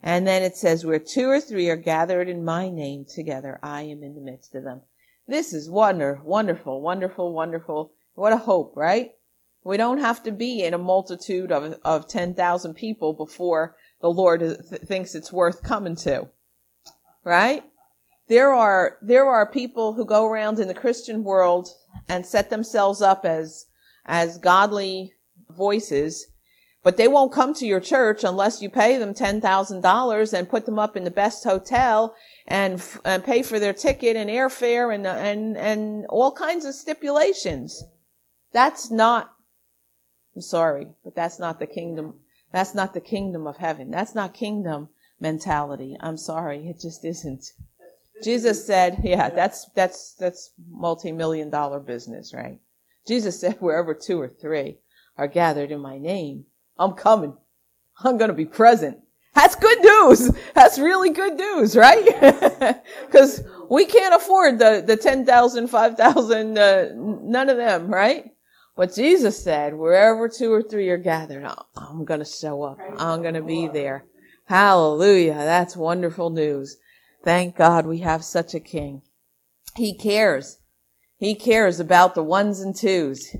And 0.03 0.27
then 0.27 0.43
it 0.43 0.55
says, 0.55 0.85
where 0.85 0.99
two 0.99 1.29
or 1.29 1.41
three 1.41 1.69
are 1.69 1.75
gathered 1.75 2.29
in 2.29 2.45
my 2.45 2.69
name 2.69 3.05
together, 3.05 3.59
I 3.63 3.81
am 3.83 4.03
in 4.03 4.15
the 4.15 4.21
midst 4.21 4.55
of 4.55 4.63
them. 4.63 4.81
This 5.29 5.53
is 5.53 5.69
wonder, 5.69 6.19
wonderful, 6.23 6.81
wonderful, 6.81 7.31
wonderful. 7.31 7.93
What 8.15 8.33
a 8.33 8.37
hope, 8.37 8.73
right? 8.75 9.11
We 9.63 9.77
don't 9.77 9.99
have 9.99 10.23
to 10.23 10.31
be 10.31 10.63
in 10.63 10.73
a 10.73 10.79
multitude 10.79 11.51
of, 11.51 11.77
of 11.85 12.07
10,000 12.07 12.73
people 12.73 13.13
before 13.13 13.75
the 14.01 14.09
Lord 14.09 14.39
th- 14.39 14.81
thinks 14.81 15.13
it's 15.13 15.31
worth 15.31 15.61
coming 15.61 15.95
to. 15.97 16.29
Right? 17.23 17.63
There 18.27 18.51
are, 18.51 18.97
there 19.03 19.27
are 19.27 19.51
people 19.51 19.93
who 19.93 20.03
go 20.03 20.25
around 20.25 20.57
in 20.57 20.67
the 20.67 20.73
Christian 20.73 21.23
world 21.23 21.69
and 22.07 22.25
set 22.25 22.49
themselves 22.49 22.99
up 22.99 23.23
as, 23.23 23.67
as 24.07 24.39
godly 24.39 25.13
voices, 25.47 26.25
but 26.81 26.97
they 26.97 27.07
won't 27.07 27.33
come 27.33 27.53
to 27.53 27.67
your 27.67 27.81
church 27.81 28.23
unless 28.23 28.63
you 28.63 28.69
pay 28.71 28.97
them 28.97 29.13
$10,000 29.13 30.33
and 30.33 30.49
put 30.49 30.65
them 30.65 30.79
up 30.79 30.97
in 30.97 31.03
the 31.03 31.11
best 31.11 31.43
hotel 31.43 32.15
and, 32.49 32.83
and 33.05 33.23
pay 33.23 33.43
for 33.43 33.59
their 33.59 33.73
ticket 33.73 34.17
and 34.17 34.29
airfare 34.29 34.93
and, 34.93 35.07
and, 35.07 35.55
and 35.57 36.05
all 36.07 36.31
kinds 36.33 36.65
of 36.65 36.73
stipulations. 36.75 37.83
That's 38.51 38.91
not, 38.91 39.31
I'm 40.35 40.41
sorry, 40.41 40.87
but 41.03 41.15
that's 41.15 41.39
not 41.39 41.59
the 41.59 41.67
kingdom 41.67 42.15
that's 42.51 42.73
not 42.73 42.93
the 42.93 43.01
kingdom 43.01 43.47
of 43.47 43.57
heaven. 43.57 43.91
That's 43.91 44.15
not 44.15 44.33
kingdom 44.33 44.89
mentality. 45.19 45.95
I'm 45.99 46.17
sorry. 46.17 46.67
It 46.67 46.79
just 46.79 47.05
isn't. 47.05 47.45
Jesus 48.23 48.65
said, 48.65 48.99
yeah, 49.03 49.29
that's, 49.29 49.67
that's, 49.75 50.15
that's 50.19 50.51
multi-million 50.69 51.49
dollar 51.49 51.79
business, 51.79 52.33
right? 52.33 52.59
Jesus 53.07 53.39
said, 53.39 53.57
wherever 53.59 53.93
two 53.93 54.19
or 54.19 54.27
three 54.27 54.79
are 55.17 55.27
gathered 55.27 55.71
in 55.71 55.79
my 55.79 55.97
name, 55.97 56.45
I'm 56.77 56.93
coming. 56.93 57.37
I'm 58.03 58.17
going 58.17 58.29
to 58.29 58.35
be 58.35 58.45
present. 58.45 58.99
That's 59.39 59.55
good 59.55 59.79
news. 59.81 60.31
That's 60.53 60.77
really 60.77 61.11
good 61.11 61.35
news, 61.35 61.77
right? 61.77 62.83
Cause 63.09 63.41
we 63.69 63.85
can't 63.85 64.13
afford 64.13 64.59
the, 64.59 64.83
the 64.85 64.97
10,000, 64.97 65.67
5,000, 65.69 66.57
uh, 66.57 66.89
none 66.93 67.47
of 67.47 67.55
them, 67.55 67.87
right? 67.87 68.31
But 68.75 68.93
Jesus 68.93 69.41
said, 69.41 69.75
wherever 69.75 70.27
two 70.27 70.51
or 70.51 70.61
three 70.61 70.89
are 70.89 70.97
gathered, 70.97 71.45
I'm 71.77 72.03
going 72.03 72.19
to 72.19 72.25
show 72.25 72.63
up. 72.63 72.79
I'm 72.97 73.21
going 73.21 73.35
to 73.35 73.41
be 73.41 73.69
there. 73.69 74.03
Hallelujah. 74.43 75.35
That's 75.35 75.77
wonderful 75.77 76.31
news. 76.31 76.75
Thank 77.23 77.55
God 77.55 77.85
we 77.85 77.99
have 77.99 78.25
such 78.25 78.53
a 78.53 78.59
king. 78.59 79.03
He 79.77 79.95
cares. 79.97 80.59
He 81.15 81.33
cares 81.33 81.79
about 81.79 82.13
the 82.13 82.23
ones 82.23 82.59
and 82.59 82.75
twos. 82.75 83.33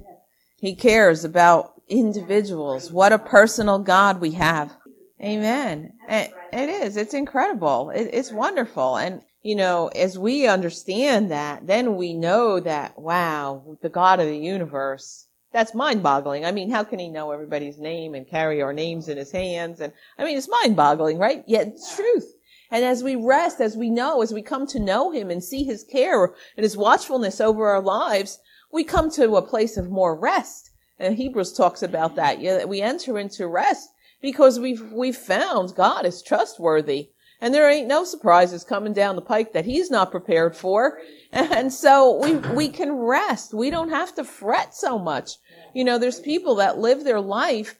He 0.62 0.75
cares 0.75 1.25
about 1.25 1.73
individuals. 1.89 2.89
What 2.89 3.12
a 3.12 3.19
personal 3.19 3.79
God 3.79 4.21
we 4.21 4.31
have. 4.31 4.77
Amen. 5.21 5.93
It, 6.08 6.32
it 6.53 6.69
is. 6.69 6.97
It's 6.97 7.13
incredible. 7.13 7.89
It, 7.89 8.10
it's 8.13 8.32
wonderful. 8.32 8.97
And, 8.97 9.21
you 9.43 9.55
know, 9.55 9.88
as 9.89 10.17
we 10.17 10.47
understand 10.47 11.29
that, 11.32 11.67
then 11.67 11.95
we 11.97 12.13
know 12.13 12.60
that, 12.60 12.97
wow, 12.97 13.77
the 13.82 13.89
God 13.89 14.19
of 14.19 14.27
the 14.27 14.38
universe 14.38 15.27
that's 15.51 15.73
mind 15.73 16.03
boggling. 16.03 16.45
I 16.45 16.51
mean, 16.51 16.69
how 16.69 16.84
can 16.84 16.99
he 16.99 17.10
know 17.10 17.32
everybody's 17.32 17.79
name 17.79 18.13
and 18.13 18.29
carry 18.29 18.62
our 18.62 18.73
names 18.73 19.10
in 19.10 19.17
his 19.17 19.32
hands? 19.32 19.79
And 19.79 19.91
I 20.17 20.23
mean, 20.23 20.38
it's 20.38 20.49
mind 20.49 20.75
boggling, 20.75 21.17
right? 21.17 21.43
Yet 21.47 21.67
it's 21.67 21.95
truth. 21.95 22.36
And 22.71 22.86
as 22.86 23.03
we 23.03 23.15
rest, 23.15 23.60
as 23.60 23.75
we 23.75 23.89
know, 23.89 24.21
as 24.21 24.32
we 24.32 24.43
come 24.43 24.67
to 24.67 24.79
know 24.79 25.12
him 25.12 25.32
and 25.32 25.43
see 25.43 25.63
his 25.63 25.84
care 25.84 26.25
and 26.55 26.63
his 26.63 26.77
watchfulness 26.77 27.41
over 27.41 27.67
our 27.67 27.82
lives, 27.82 28.39
we 28.71 28.84
come 28.84 29.10
to 29.12 29.38
a 29.38 29.41
place 29.41 29.75
of 29.75 29.89
more 29.89 30.15
rest. 30.15 30.69
And 30.99 31.15
Hebrews 31.15 31.53
talks 31.53 31.82
about 31.82 32.15
that. 32.15 32.39
Yeah, 32.41 32.65
we 32.65 32.82
enter 32.82 33.17
into 33.17 33.47
rest 33.47 33.89
because 34.21 34.60
we've, 34.60 34.91
we've 34.91 35.15
found 35.15 35.75
God 35.75 36.05
is 36.05 36.21
trustworthy. 36.21 37.10
And 37.41 37.53
there 37.53 37.69
ain't 37.69 37.88
no 37.88 38.03
surprises 38.03 38.65
coming 38.65 38.91
down 38.91 39.15
the 39.15 39.21
pike 39.21 39.53
that 39.53 39.65
he's 39.65 39.89
not 39.89 40.12
prepared 40.12 40.55
for. 40.55 40.99
And 41.32 41.71
so 41.71 42.19
we, 42.19 42.38
we 42.55 42.69
can 42.69 42.91
rest. 42.91 43.53
We 43.53 43.69
don't 43.69 43.91
have 43.91 44.15
to 44.15 44.23
fret 44.23 44.73
so 44.73 44.97
much. 44.97 45.34
You 45.75 45.84
know, 45.84 45.99
there's 45.99 46.19
people 46.19 46.55
that 46.55 46.79
live 46.79 47.03
their 47.03 47.21
life 47.21 47.77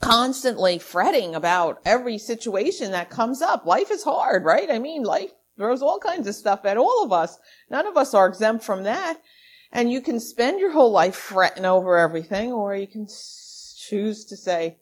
constantly 0.00 0.78
fretting 0.78 1.34
about 1.34 1.80
every 1.84 2.16
situation 2.16 2.92
that 2.92 3.10
comes 3.10 3.42
up. 3.42 3.66
Life 3.66 3.90
is 3.90 4.02
hard, 4.02 4.44
right? 4.44 4.70
I 4.70 4.78
mean, 4.78 5.02
life 5.02 5.30
throws 5.58 5.82
all 5.82 5.98
kinds 5.98 6.26
of 6.26 6.34
stuff 6.34 6.64
at 6.64 6.78
all 6.78 7.04
of 7.04 7.12
us. 7.12 7.38
None 7.70 7.86
of 7.86 7.98
us 7.98 8.14
are 8.14 8.26
exempt 8.26 8.64
from 8.64 8.84
that. 8.84 9.20
And 9.72 9.92
you 9.92 10.00
can 10.00 10.18
spend 10.18 10.58
your 10.58 10.72
whole 10.72 10.90
life 10.90 11.14
fretting 11.14 11.66
over 11.66 11.98
everything, 11.98 12.50
or 12.50 12.74
you 12.74 12.86
can 12.86 13.06
choose 13.06 14.24
to 14.24 14.36
say, 14.36 14.78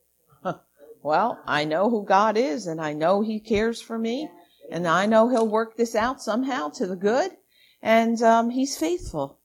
well, 1.03 1.41
I 1.47 1.65
know 1.65 1.91
who 1.91 2.05
God 2.05 2.37
is 2.37 2.67
and 2.67 2.81
I 2.81 2.93
know 2.93 3.21
he 3.21 3.41
cares 3.41 3.81
for 3.81 3.99
me 3.99 4.29
and 4.71 4.87
I 4.87 5.07
know 5.07 5.29
he'll 5.29 5.49
work 5.49 5.77
this 5.77 5.95
out 5.95 6.23
somehow 6.23 6.69
to 6.71 6.87
the 6.87 6.97
good 6.97 7.31
and, 7.83 8.21
um, 8.23 8.51
he's 8.51 8.77
faithful. 8.77 9.39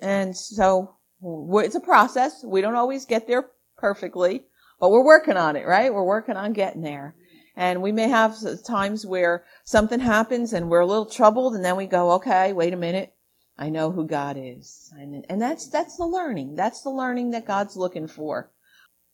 And 0.00 0.36
so 0.36 0.96
it's 1.22 1.74
a 1.74 1.80
process. 1.80 2.44
We 2.44 2.60
don't 2.60 2.74
always 2.74 3.06
get 3.06 3.26
there 3.26 3.50
perfectly, 3.76 4.44
but 4.80 4.90
we're 4.90 5.04
working 5.04 5.36
on 5.36 5.56
it, 5.56 5.66
right? 5.66 5.92
We're 5.92 6.04
working 6.04 6.36
on 6.36 6.52
getting 6.52 6.82
there. 6.82 7.14
And 7.56 7.82
we 7.82 7.92
may 7.92 8.08
have 8.08 8.36
times 8.66 9.06
where 9.06 9.44
something 9.62 10.00
happens 10.00 10.52
and 10.52 10.68
we're 10.68 10.80
a 10.80 10.86
little 10.86 11.06
troubled 11.06 11.54
and 11.54 11.64
then 11.64 11.76
we 11.76 11.86
go, 11.86 12.12
okay, 12.12 12.52
wait 12.52 12.72
a 12.72 12.76
minute. 12.76 13.14
I 13.56 13.70
know 13.70 13.92
who 13.92 14.06
God 14.06 14.36
is. 14.36 14.92
And, 14.98 15.24
and 15.28 15.40
that's, 15.40 15.68
that's 15.68 15.96
the 15.96 16.06
learning. 16.06 16.56
That's 16.56 16.82
the 16.82 16.90
learning 16.90 17.30
that 17.30 17.46
God's 17.46 17.76
looking 17.76 18.08
for. 18.08 18.50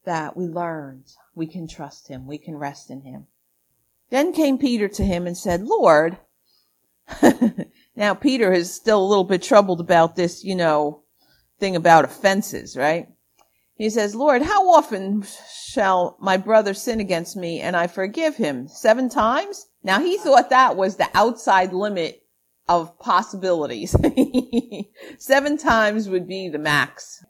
That 0.05 0.35
we 0.35 0.47
learned. 0.47 1.05
We 1.35 1.47
can 1.47 1.69
trust 1.69 2.09
him. 2.09 2.27
We 2.27 2.39
can 2.39 2.57
rest 2.57 2.91
in 2.91 3.03
him. 3.03 3.27
Then 4.11 4.33
came 4.33 4.59
Peter 4.59 4.89
to 4.89 5.05
him 5.05 5.27
and 5.27 5.37
said, 5.37 5.63
Lord, 5.63 6.19
now 7.97 8.15
Peter 8.15 8.53
is 8.53 8.75
still 8.75 9.01
a 9.01 9.07
little 9.07 9.25
bit 9.25 9.43
troubled 9.43 9.81
about 9.81 10.17
this, 10.17 10.45
you 10.45 10.57
know, 10.57 11.05
thing 11.59 11.77
about 11.77 12.05
offenses, 12.05 12.77
right? 12.77 13.09
He 13.75 13.89
says, 13.89 14.15
Lord, 14.15 14.43
how 14.43 14.69
often 14.71 15.25
shall 15.69 16.17
my 16.21 16.37
brother 16.37 16.75
sin 16.75 17.01
against 17.01 17.37
me 17.37 17.61
and 17.61 17.77
I 17.77 17.87
forgive 17.87 18.37
him? 18.37 18.69
Seven 18.69 19.09
times? 19.09 19.69
Now 19.83 20.01
he 20.01 20.19
thought 20.19 20.51
that 20.51 20.77
was 20.77 20.97
the 20.97 21.09
outside 21.15 21.73
limit 21.73 22.23
of 22.69 22.99
possibilities. 22.99 23.97
Seven 25.19 25.57
times 25.57 26.09
would 26.09 26.29
be 26.29 26.49
the 26.49 26.59
max. 26.59 27.25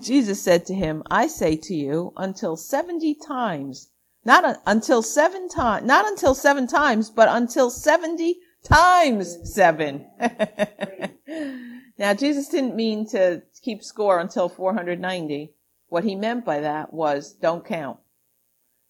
Jesus 0.00 0.42
said 0.42 0.64
to 0.66 0.74
him, 0.74 1.02
I 1.10 1.26
say 1.26 1.56
to 1.56 1.74
you, 1.74 2.12
until 2.16 2.56
70 2.56 3.14
times, 3.26 3.90
not 4.24 4.60
until 4.66 5.02
seven 5.02 5.48
times, 5.48 5.86
not 5.86 6.06
until 6.06 6.34
seven 6.34 6.66
times, 6.66 7.10
but 7.10 7.28
until 7.28 7.70
70 7.70 8.36
times 8.64 9.38
seven. 9.44 10.06
now, 11.98 12.14
Jesus 12.14 12.48
didn't 12.48 12.74
mean 12.74 13.06
to 13.08 13.42
keep 13.62 13.84
score 13.84 14.18
until 14.18 14.48
490. 14.48 15.52
What 15.88 16.04
he 16.04 16.14
meant 16.14 16.44
by 16.44 16.60
that 16.60 16.92
was 16.92 17.34
don't 17.34 17.64
count. 17.64 17.98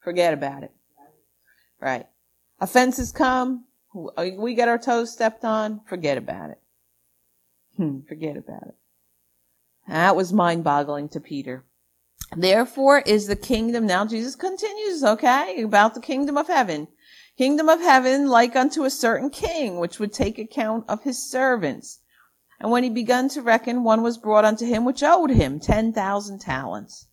Forget 0.00 0.32
about 0.32 0.62
it. 0.62 0.72
Right. 1.80 2.06
Offenses 2.60 3.10
come. 3.10 3.64
We 4.38 4.54
get 4.54 4.68
our 4.68 4.78
toes 4.78 5.12
stepped 5.12 5.44
on. 5.44 5.80
Forget 5.88 6.18
about 6.18 6.50
it. 6.50 6.60
Hmm, 7.76 8.00
forget 8.08 8.36
about 8.36 8.68
it. 8.68 8.74
That 9.86 10.16
was 10.16 10.32
mind 10.32 10.64
boggling 10.64 11.08
to 11.10 11.20
Peter. 11.20 11.64
Therefore 12.36 13.00
is 13.00 13.26
the 13.26 13.36
kingdom. 13.36 13.86
Now 13.86 14.06
Jesus 14.06 14.34
continues, 14.34 15.04
okay, 15.04 15.62
about 15.62 15.94
the 15.94 16.00
kingdom 16.00 16.36
of 16.36 16.48
heaven. 16.48 16.88
Kingdom 17.36 17.68
of 17.68 17.80
heaven 17.80 18.28
like 18.28 18.56
unto 18.56 18.84
a 18.84 18.90
certain 18.90 19.28
king, 19.28 19.78
which 19.78 19.98
would 19.98 20.12
take 20.12 20.38
account 20.38 20.84
of 20.88 21.02
his 21.02 21.30
servants. 21.30 22.00
And 22.60 22.70
when 22.70 22.84
he 22.84 22.90
begun 22.90 23.28
to 23.30 23.42
reckon, 23.42 23.84
one 23.84 24.02
was 24.02 24.18
brought 24.18 24.44
unto 24.44 24.64
him 24.64 24.84
which 24.84 25.02
owed 25.02 25.30
him 25.30 25.60
ten 25.60 25.92
thousand 25.92 26.40
talents. 26.40 27.08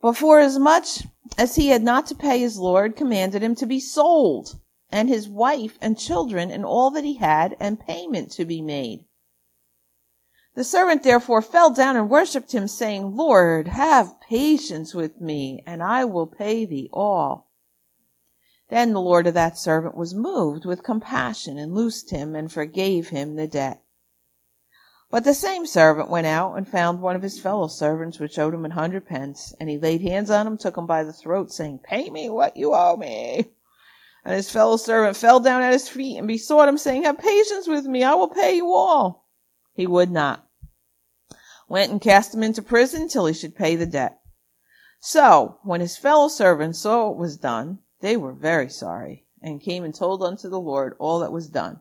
But 0.00 0.16
for 0.16 0.40
as 0.40 0.58
much 0.58 1.04
as 1.36 1.56
he 1.56 1.68
had 1.68 1.82
not 1.82 2.06
to 2.06 2.14
pay 2.14 2.38
his 2.38 2.58
Lord, 2.58 2.96
commanded 2.96 3.42
him 3.42 3.54
to 3.56 3.66
be 3.66 3.80
sold, 3.80 4.58
and 4.90 5.08
his 5.08 5.28
wife 5.28 5.76
and 5.80 5.98
children 5.98 6.50
and 6.50 6.64
all 6.64 6.90
that 6.92 7.04
he 7.04 7.14
had, 7.14 7.56
and 7.60 7.78
payment 7.78 8.30
to 8.32 8.44
be 8.44 8.62
made. 8.62 9.04
The 10.58 10.64
servant 10.64 11.04
therefore 11.04 11.40
fell 11.40 11.70
down 11.70 11.94
and 11.94 12.10
worshipped 12.10 12.52
him, 12.52 12.66
saying, 12.66 13.14
Lord, 13.14 13.68
have 13.68 14.20
patience 14.20 14.92
with 14.92 15.20
me, 15.20 15.62
and 15.64 15.80
I 15.84 16.04
will 16.04 16.26
pay 16.26 16.64
thee 16.64 16.90
all. 16.92 17.46
Then 18.68 18.92
the 18.92 19.00
Lord 19.00 19.28
of 19.28 19.34
that 19.34 19.56
servant 19.56 19.96
was 19.96 20.16
moved 20.16 20.64
with 20.64 20.82
compassion, 20.82 21.58
and 21.58 21.76
loosed 21.76 22.10
him, 22.10 22.34
and 22.34 22.50
forgave 22.50 23.10
him 23.10 23.36
the 23.36 23.46
debt. 23.46 23.84
But 25.12 25.22
the 25.22 25.32
same 25.32 25.64
servant 25.64 26.10
went 26.10 26.26
out 26.26 26.56
and 26.56 26.66
found 26.66 27.02
one 27.02 27.14
of 27.14 27.22
his 27.22 27.38
fellow 27.38 27.68
servants 27.68 28.18
which 28.18 28.36
owed 28.36 28.52
him 28.52 28.64
an 28.64 28.72
hundred 28.72 29.06
pence, 29.06 29.54
and 29.60 29.70
he 29.70 29.78
laid 29.78 30.00
hands 30.00 30.28
on 30.28 30.44
him, 30.44 30.58
took 30.58 30.76
him 30.76 30.86
by 30.86 31.04
the 31.04 31.12
throat, 31.12 31.52
saying, 31.52 31.82
Pay 31.84 32.10
me 32.10 32.28
what 32.28 32.56
you 32.56 32.74
owe 32.74 32.96
me. 32.96 33.52
And 34.24 34.34
his 34.34 34.50
fellow 34.50 34.76
servant 34.76 35.16
fell 35.16 35.38
down 35.38 35.62
at 35.62 35.72
his 35.72 35.88
feet 35.88 36.18
and 36.18 36.26
besought 36.26 36.68
him, 36.68 36.78
saying, 36.78 37.04
Have 37.04 37.18
patience 37.18 37.68
with 37.68 37.84
me, 37.84 38.02
I 38.02 38.14
will 38.14 38.26
pay 38.26 38.56
you 38.56 38.72
all. 38.72 39.28
He 39.72 39.86
would 39.86 40.10
not. 40.10 40.47
Went 41.68 41.92
and 41.92 42.00
cast 42.00 42.34
him 42.34 42.42
into 42.42 42.62
prison 42.62 43.08
till 43.08 43.26
he 43.26 43.34
should 43.34 43.54
pay 43.54 43.76
the 43.76 43.84
debt. 43.84 44.20
So, 45.00 45.58
when 45.62 45.80
his 45.80 45.98
fellow 45.98 46.28
servants 46.28 46.78
saw 46.78 47.08
what 47.08 47.18
was 47.18 47.36
done, 47.36 47.80
they 48.00 48.16
were 48.16 48.32
very 48.32 48.70
sorry, 48.70 49.26
and 49.42 49.60
came 49.60 49.84
and 49.84 49.94
told 49.94 50.22
unto 50.22 50.48
the 50.48 50.60
Lord 50.60 50.96
all 50.98 51.18
that 51.20 51.30
was 51.30 51.48
done. 51.48 51.80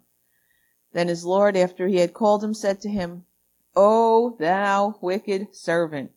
Then 0.91 1.08
his 1.08 1.26
Lord, 1.26 1.56
after 1.56 1.88
he 1.88 1.97
had 1.97 2.13
called 2.13 2.43
him, 2.43 2.54
said 2.54 2.82
to 2.82 2.89
him, 2.89 3.26
O 3.76 4.36
thou 4.38 4.97
wicked 5.02 5.56
servant, 5.56 6.12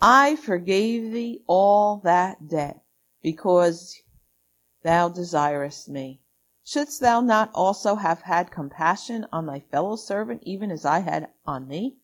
I 0.00 0.36
forgave 0.36 1.12
thee 1.12 1.42
all 1.46 1.98
that 2.04 2.48
debt, 2.48 2.84
because 3.22 3.96
thou 4.82 5.08
desirest 5.08 5.88
me. 5.88 6.20
Shouldst 6.64 7.00
thou 7.00 7.20
not 7.20 7.50
also 7.54 7.96
have 7.96 8.22
had 8.22 8.50
compassion 8.50 9.26
on 9.32 9.46
thy 9.46 9.60
fellow 9.60 9.96
servant, 9.96 10.42
even 10.44 10.70
as 10.70 10.84
I 10.84 11.00
had 11.00 11.30
on 11.46 11.68
thee? 11.68 11.96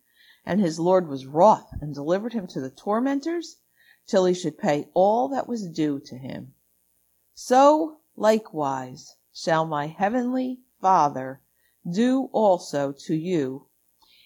And 0.44 0.60
his 0.60 0.78
Lord 0.78 1.08
was 1.08 1.26
wroth, 1.26 1.68
and 1.80 1.94
delivered 1.94 2.32
him 2.32 2.46
to 2.48 2.60
the 2.60 2.70
tormentors, 2.70 3.58
till 4.06 4.24
he 4.24 4.34
should 4.34 4.58
pay 4.58 4.88
all 4.94 5.28
that 5.28 5.48
was 5.48 5.68
due 5.68 6.00
to 6.00 6.16
him. 6.16 6.54
So 7.34 7.98
likewise 8.16 9.16
shall 9.32 9.64
my 9.64 9.86
heavenly 9.86 10.60
Father 10.80 11.40
do 11.88 12.28
also 12.32 12.92
to 13.06 13.14
you, 13.14 13.66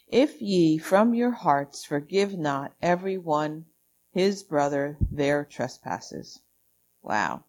if 0.09 0.40
ye 0.40 0.79
from 0.79 1.14
your 1.14 1.33
hearts 1.33 1.85
forgive 1.85 2.38
not 2.38 2.72
every 2.81 3.18
one 3.18 3.66
his 4.12 4.42
brother 4.42 4.96
their 5.11 5.44
trespasses. 5.44 6.40
Wow. 7.02 7.44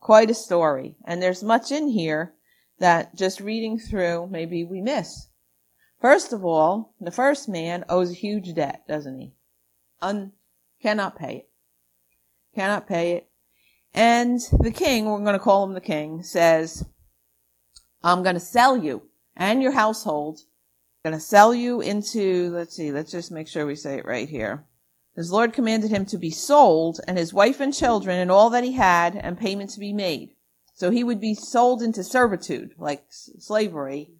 Quite 0.00 0.30
a 0.30 0.34
story. 0.34 0.96
And 1.04 1.22
there's 1.22 1.42
much 1.42 1.70
in 1.70 1.88
here 1.88 2.34
that 2.78 3.14
just 3.14 3.40
reading 3.40 3.78
through 3.78 4.28
maybe 4.30 4.64
we 4.64 4.80
miss. 4.80 5.27
First 6.00 6.32
of 6.32 6.44
all, 6.44 6.94
the 7.00 7.10
first 7.10 7.48
man 7.48 7.84
owes 7.88 8.10
a 8.10 8.14
huge 8.14 8.54
debt, 8.54 8.86
doesn't 8.86 9.18
he? 9.18 9.32
Un- 10.00 10.32
cannot 10.80 11.18
pay 11.18 11.36
it. 11.36 11.48
Cannot 12.54 12.86
pay 12.86 13.12
it. 13.12 13.28
And 13.94 14.40
the 14.60 14.70
king, 14.70 15.06
we're 15.06 15.18
going 15.18 15.32
to 15.32 15.38
call 15.38 15.64
him 15.64 15.74
the 15.74 15.80
king, 15.80 16.22
says, 16.22 16.84
I'm 18.02 18.22
going 18.22 18.34
to 18.34 18.40
sell 18.40 18.76
you 18.76 19.02
and 19.36 19.62
your 19.62 19.72
household. 19.72 20.40
I'm 21.04 21.10
going 21.10 21.20
to 21.20 21.26
sell 21.26 21.52
you 21.52 21.80
into, 21.80 22.50
let's 22.50 22.76
see, 22.76 22.92
let's 22.92 23.10
just 23.10 23.32
make 23.32 23.48
sure 23.48 23.66
we 23.66 23.74
say 23.74 23.96
it 23.98 24.06
right 24.06 24.28
here. 24.28 24.64
His 25.16 25.32
Lord 25.32 25.52
commanded 25.52 25.90
him 25.90 26.06
to 26.06 26.18
be 26.18 26.30
sold 26.30 27.00
and 27.08 27.18
his 27.18 27.34
wife 27.34 27.58
and 27.60 27.74
children 27.74 28.18
and 28.18 28.30
all 28.30 28.50
that 28.50 28.62
he 28.62 28.72
had 28.72 29.16
and 29.16 29.36
payment 29.36 29.70
to 29.70 29.80
be 29.80 29.92
made. 29.92 30.30
So 30.74 30.90
he 30.90 31.02
would 31.02 31.20
be 31.20 31.34
sold 31.34 31.82
into 31.82 32.04
servitude, 32.04 32.74
like 32.78 33.04
slavery. 33.10 34.12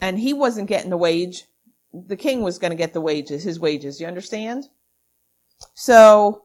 And 0.00 0.18
he 0.18 0.32
wasn't 0.32 0.68
getting 0.68 0.90
the 0.90 0.96
wage. 0.96 1.44
The 1.92 2.16
king 2.16 2.42
was 2.42 2.58
going 2.58 2.70
to 2.70 2.76
get 2.76 2.92
the 2.92 3.00
wages, 3.00 3.44
his 3.44 3.58
wages. 3.58 4.00
You 4.00 4.06
understand? 4.06 4.64
So 5.74 6.44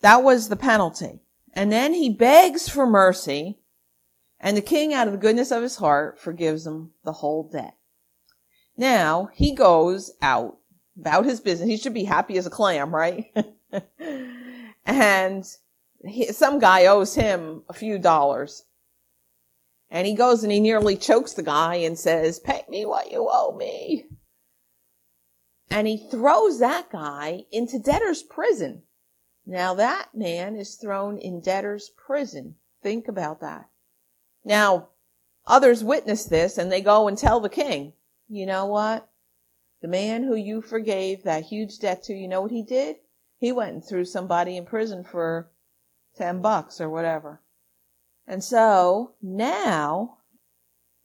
that 0.00 0.22
was 0.22 0.48
the 0.48 0.56
penalty. 0.56 1.20
And 1.52 1.70
then 1.70 1.92
he 1.92 2.10
begs 2.10 2.68
for 2.68 2.86
mercy 2.86 3.58
and 4.40 4.56
the 4.56 4.62
king, 4.62 4.92
out 4.92 5.06
of 5.06 5.12
the 5.12 5.18
goodness 5.18 5.50
of 5.50 5.62
his 5.62 5.76
heart, 5.76 6.18
forgives 6.18 6.66
him 6.66 6.92
the 7.04 7.12
whole 7.12 7.48
debt. 7.48 7.76
Now 8.76 9.30
he 9.32 9.54
goes 9.54 10.12
out 10.20 10.58
about 10.98 11.24
his 11.24 11.40
business. 11.40 11.68
He 11.68 11.76
should 11.76 11.94
be 11.94 12.04
happy 12.04 12.36
as 12.36 12.46
a 12.46 12.50
clam, 12.50 12.94
right? 12.94 13.34
and 14.86 15.44
he, 16.04 16.32
some 16.32 16.58
guy 16.58 16.86
owes 16.86 17.14
him 17.14 17.62
a 17.68 17.72
few 17.72 17.98
dollars. 17.98 18.64
And 19.90 20.06
he 20.06 20.14
goes 20.14 20.42
and 20.42 20.52
he 20.52 20.60
nearly 20.60 20.96
chokes 20.96 21.32
the 21.32 21.42
guy 21.42 21.76
and 21.76 21.98
says, 21.98 22.40
pay 22.40 22.62
me 22.68 22.84
what 22.84 23.10
you 23.10 23.28
owe 23.30 23.56
me. 23.56 24.06
And 25.70 25.86
he 25.86 26.08
throws 26.10 26.58
that 26.58 26.90
guy 26.90 27.44
into 27.52 27.78
debtor's 27.78 28.22
prison. 28.22 28.82
Now 29.44 29.74
that 29.74 30.08
man 30.14 30.56
is 30.56 30.74
thrown 30.74 31.18
in 31.18 31.40
debtor's 31.40 31.90
prison. 31.90 32.56
Think 32.82 33.08
about 33.08 33.40
that. 33.40 33.68
Now, 34.44 34.88
others 35.46 35.84
witness 35.84 36.24
this 36.24 36.58
and 36.58 36.70
they 36.70 36.80
go 36.80 37.08
and 37.08 37.16
tell 37.16 37.40
the 37.40 37.48
king, 37.48 37.92
you 38.28 38.46
know 38.46 38.66
what? 38.66 39.08
The 39.82 39.88
man 39.88 40.24
who 40.24 40.34
you 40.34 40.62
forgave 40.62 41.22
that 41.22 41.44
huge 41.44 41.78
debt 41.78 42.02
to, 42.04 42.14
you 42.14 42.26
know 42.26 42.40
what 42.40 42.50
he 42.50 42.62
did? 42.62 42.96
He 43.38 43.52
went 43.52 43.74
and 43.74 43.84
threw 43.84 44.04
somebody 44.04 44.56
in 44.56 44.64
prison 44.64 45.04
for 45.04 45.50
10 46.16 46.40
bucks 46.40 46.80
or 46.80 46.88
whatever. 46.88 47.42
And 48.26 48.42
so 48.42 49.14
now 49.22 50.18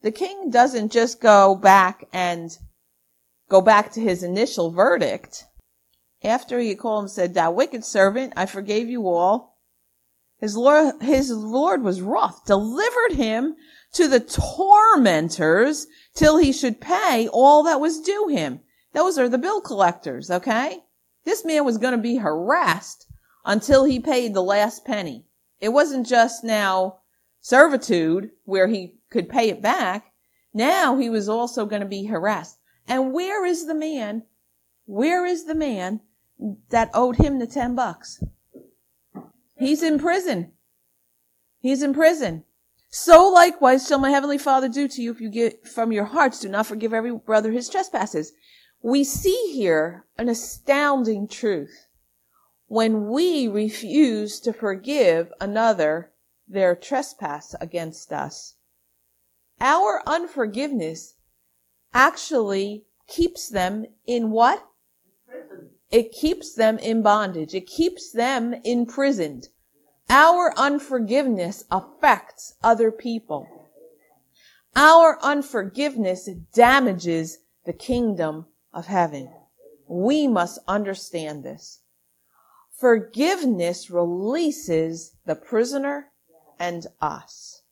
the 0.02 0.10
king 0.10 0.50
doesn't 0.50 0.92
just 0.92 1.20
go 1.20 1.54
back 1.54 2.04
and 2.12 2.56
go 3.48 3.60
back 3.60 3.92
to 3.92 4.00
his 4.00 4.22
initial 4.22 4.70
verdict. 4.70 5.44
After 6.24 6.58
he 6.58 6.74
called 6.74 7.04
him 7.04 7.08
said, 7.08 7.34
Thou 7.34 7.52
wicked 7.52 7.84
servant, 7.84 8.32
I 8.36 8.46
forgave 8.46 8.88
you 8.88 9.08
all. 9.08 9.58
His 10.38 10.56
Lord, 10.56 11.00
his 11.02 11.30
Lord 11.30 11.82
was 11.82 12.00
wroth, 12.00 12.44
delivered 12.44 13.12
him 13.12 13.54
to 13.92 14.08
the 14.08 14.18
tormentors 14.18 15.86
till 16.14 16.38
he 16.38 16.52
should 16.52 16.80
pay 16.80 17.28
all 17.28 17.62
that 17.62 17.80
was 17.80 18.00
due 18.00 18.28
him. 18.28 18.60
Those 18.92 19.18
are 19.18 19.28
the 19.28 19.38
bill 19.38 19.60
collectors, 19.60 20.30
okay? 20.30 20.80
This 21.24 21.44
man 21.44 21.64
was 21.64 21.78
going 21.78 21.92
to 21.92 22.02
be 22.02 22.16
harassed 22.16 23.06
until 23.44 23.84
he 23.84 24.00
paid 24.00 24.34
the 24.34 24.42
last 24.42 24.84
penny. 24.84 25.26
It 25.60 25.68
wasn't 25.68 26.06
just 26.06 26.42
now 26.42 27.01
servitude 27.42 28.30
where 28.44 28.68
he 28.68 28.94
could 29.10 29.28
pay 29.28 29.50
it 29.50 29.60
back. 29.60 30.12
Now 30.54 30.96
he 30.96 31.10
was 31.10 31.28
also 31.28 31.66
going 31.66 31.82
to 31.82 31.88
be 31.88 32.06
harassed. 32.06 32.58
And 32.88 33.12
where 33.12 33.44
is 33.44 33.66
the 33.66 33.74
man? 33.74 34.22
Where 34.86 35.26
is 35.26 35.44
the 35.44 35.54
man 35.54 36.00
that 36.70 36.90
owed 36.94 37.16
him 37.16 37.38
the 37.38 37.46
10 37.46 37.74
bucks? 37.74 38.22
He's 39.58 39.82
in 39.82 39.98
prison. 39.98 40.52
He's 41.60 41.82
in 41.82 41.92
prison. 41.92 42.44
So 42.88 43.28
likewise 43.28 43.86
shall 43.86 43.98
my 43.98 44.10
heavenly 44.10 44.38
Father 44.38 44.68
do 44.68 44.86
to 44.86 45.02
you 45.02 45.10
if 45.10 45.20
you 45.20 45.30
get 45.30 45.66
from 45.66 45.92
your 45.92 46.04
hearts 46.04 46.40
do 46.40 46.48
not 46.48 46.66
forgive 46.66 46.92
every 46.92 47.16
brother 47.16 47.50
his 47.50 47.68
trespasses. 47.68 48.32
We 48.82 49.04
see 49.04 49.52
here 49.54 50.04
an 50.18 50.28
astounding 50.28 51.28
truth. 51.28 51.86
When 52.66 53.08
we 53.08 53.48
refuse 53.48 54.40
to 54.40 54.52
forgive 54.52 55.32
another 55.40 56.11
their 56.52 56.76
trespass 56.76 57.54
against 57.60 58.12
us. 58.12 58.56
Our 59.60 60.02
unforgiveness 60.06 61.14
actually 61.94 62.84
keeps 63.08 63.48
them 63.48 63.86
in 64.06 64.30
what? 64.30 64.66
It 65.90 66.12
keeps 66.12 66.54
them 66.54 66.78
in 66.78 67.02
bondage. 67.02 67.54
It 67.54 67.66
keeps 67.66 68.12
them 68.12 68.54
imprisoned. 68.64 69.48
Our 70.08 70.52
unforgiveness 70.56 71.64
affects 71.70 72.54
other 72.62 72.90
people. 72.90 73.46
Our 74.74 75.18
unforgiveness 75.22 76.28
damages 76.54 77.38
the 77.64 77.72
kingdom 77.72 78.46
of 78.72 78.86
heaven. 78.86 79.30
We 79.86 80.26
must 80.26 80.58
understand 80.66 81.44
this. 81.44 81.80
Forgiveness 82.72 83.90
releases 83.90 85.16
the 85.26 85.36
prisoner 85.36 86.11
and 86.58 86.86
us. 87.00 87.62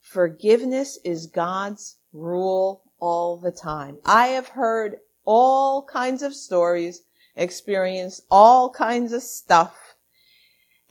Forgiveness 0.00 0.98
is 1.04 1.26
God's 1.26 1.96
rule 2.12 2.82
all 3.00 3.36
the 3.36 3.52
time. 3.52 3.98
I 4.04 4.28
have 4.28 4.48
heard 4.48 4.96
all 5.24 5.84
kinds 5.84 6.22
of 6.22 6.34
stories, 6.34 7.02
experienced 7.34 8.22
all 8.30 8.70
kinds 8.70 9.12
of 9.12 9.22
stuff, 9.22 9.94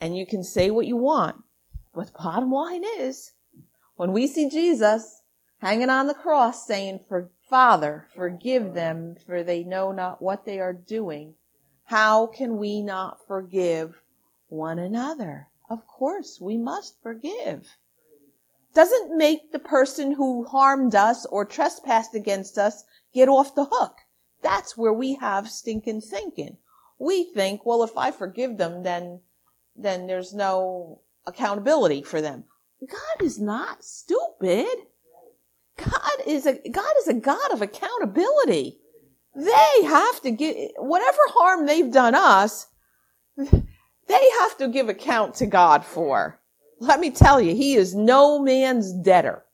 and 0.00 0.16
you 0.16 0.26
can 0.26 0.44
say 0.44 0.70
what 0.70 0.86
you 0.86 0.96
want. 0.96 1.36
But 1.94 2.08
the 2.08 2.18
bottom 2.18 2.50
line 2.50 2.84
is, 2.98 3.32
when 3.96 4.12
we 4.12 4.26
see 4.26 4.50
Jesus 4.50 5.22
hanging 5.58 5.90
on 5.90 6.06
the 6.06 6.14
cross 6.14 6.66
saying, 6.66 7.00
for 7.08 7.30
Father, 7.48 8.08
forgive 8.14 8.74
them 8.74 9.14
for 9.26 9.42
they 9.42 9.62
know 9.62 9.92
not 9.92 10.20
what 10.20 10.44
they 10.44 10.58
are 10.58 10.72
doing. 10.72 11.34
How 11.84 12.26
can 12.26 12.58
we 12.58 12.82
not 12.82 13.18
forgive 13.26 14.00
one 14.48 14.78
another? 14.78 15.48
Of 15.70 15.86
course, 15.86 16.38
we 16.40 16.56
must 16.56 17.00
forgive. 17.02 17.76
Doesn't 18.74 19.16
make 19.16 19.52
the 19.52 19.58
person 19.58 20.12
who 20.12 20.44
harmed 20.44 20.94
us 20.94 21.24
or 21.26 21.44
trespassed 21.44 22.14
against 22.14 22.58
us 22.58 22.84
get 23.14 23.28
off 23.28 23.54
the 23.54 23.68
hook. 23.70 23.96
That's 24.42 24.76
where 24.76 24.92
we 24.92 25.14
have 25.14 25.48
stinking 25.48 26.02
thinking. 26.02 26.58
We 26.98 27.32
think, 27.32 27.64
well, 27.64 27.82
if 27.82 27.96
I 27.96 28.10
forgive 28.10 28.58
them, 28.58 28.82
then, 28.82 29.20
then 29.74 30.06
there's 30.06 30.34
no 30.34 31.00
accountability 31.26 32.02
for 32.02 32.20
them. 32.20 32.44
God 32.86 33.24
is 33.24 33.40
not 33.40 33.84
stupid. 33.84 34.66
God 35.76 36.26
is 36.26 36.46
a, 36.46 36.58
God 36.68 36.92
is 36.98 37.08
a 37.08 37.14
God 37.14 37.52
of 37.52 37.62
accountability. 37.62 38.78
They 39.34 39.84
have 39.84 40.20
to 40.22 40.30
get, 40.30 40.72
whatever 40.76 41.18
harm 41.28 41.66
they've 41.66 41.90
done 41.90 42.14
us, 42.14 42.66
they 44.06 44.30
have 44.40 44.56
to 44.58 44.68
give 44.68 44.88
account 44.88 45.34
to 45.36 45.46
God 45.46 45.84
for. 45.84 46.40
Let 46.80 47.00
me 47.00 47.10
tell 47.10 47.40
you, 47.40 47.54
he 47.54 47.74
is 47.74 47.94
no 47.94 48.38
man's 48.38 48.92
debtor. 48.92 49.44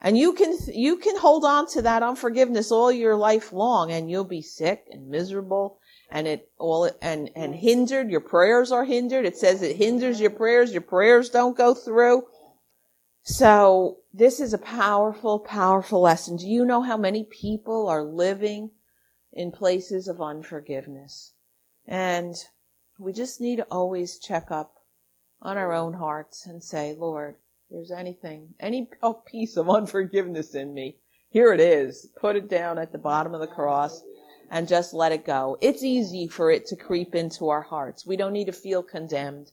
And 0.00 0.18
you 0.18 0.34
can, 0.34 0.56
you 0.68 0.96
can 0.96 1.16
hold 1.16 1.44
on 1.44 1.66
to 1.68 1.82
that 1.82 2.02
unforgiveness 2.02 2.70
all 2.70 2.92
your 2.92 3.16
life 3.16 3.52
long 3.52 3.90
and 3.90 4.10
you'll 4.10 4.24
be 4.24 4.42
sick 4.42 4.84
and 4.90 5.08
miserable 5.08 5.78
and 6.10 6.26
it 6.26 6.50
all, 6.58 6.90
and, 7.00 7.30
and 7.34 7.54
hindered. 7.54 8.10
Your 8.10 8.20
prayers 8.20 8.70
are 8.70 8.84
hindered. 8.84 9.24
It 9.24 9.36
says 9.36 9.62
it 9.62 9.76
hinders 9.76 10.20
your 10.20 10.30
prayers. 10.30 10.72
Your 10.72 10.82
prayers 10.82 11.30
don't 11.30 11.56
go 11.56 11.72
through. 11.72 12.24
So 13.22 14.00
this 14.12 14.40
is 14.40 14.52
a 14.52 14.58
powerful, 14.58 15.38
powerful 15.38 16.02
lesson. 16.02 16.36
Do 16.36 16.46
you 16.46 16.66
know 16.66 16.82
how 16.82 16.98
many 16.98 17.24
people 17.24 17.88
are 17.88 18.04
living 18.04 18.70
in 19.32 19.50
places 19.50 20.06
of 20.06 20.20
unforgiveness? 20.20 21.32
And 21.86 22.34
we 22.98 23.12
just 23.12 23.40
need 23.40 23.56
to 23.56 23.66
always 23.70 24.18
check 24.18 24.50
up 24.50 24.76
on 25.42 25.56
our 25.56 25.72
own 25.72 25.94
hearts 25.94 26.46
and 26.46 26.62
say, 26.62 26.94
Lord, 26.98 27.36
there's 27.70 27.90
anything, 27.90 28.54
any 28.60 28.88
oh, 29.02 29.14
piece 29.14 29.56
of 29.56 29.68
unforgiveness 29.68 30.54
in 30.54 30.72
me, 30.72 30.96
here 31.30 31.52
it 31.52 31.60
is. 31.60 32.08
Put 32.16 32.36
it 32.36 32.48
down 32.48 32.78
at 32.78 32.92
the 32.92 32.98
bottom 32.98 33.34
of 33.34 33.40
the 33.40 33.46
cross 33.46 34.02
and 34.50 34.68
just 34.68 34.94
let 34.94 35.12
it 35.12 35.26
go. 35.26 35.58
It's 35.60 35.82
easy 35.82 36.28
for 36.28 36.50
it 36.50 36.66
to 36.66 36.76
creep 36.76 37.14
into 37.14 37.48
our 37.48 37.62
hearts. 37.62 38.06
We 38.06 38.16
don't 38.16 38.32
need 38.32 38.46
to 38.46 38.52
feel 38.52 38.82
condemned 38.82 39.50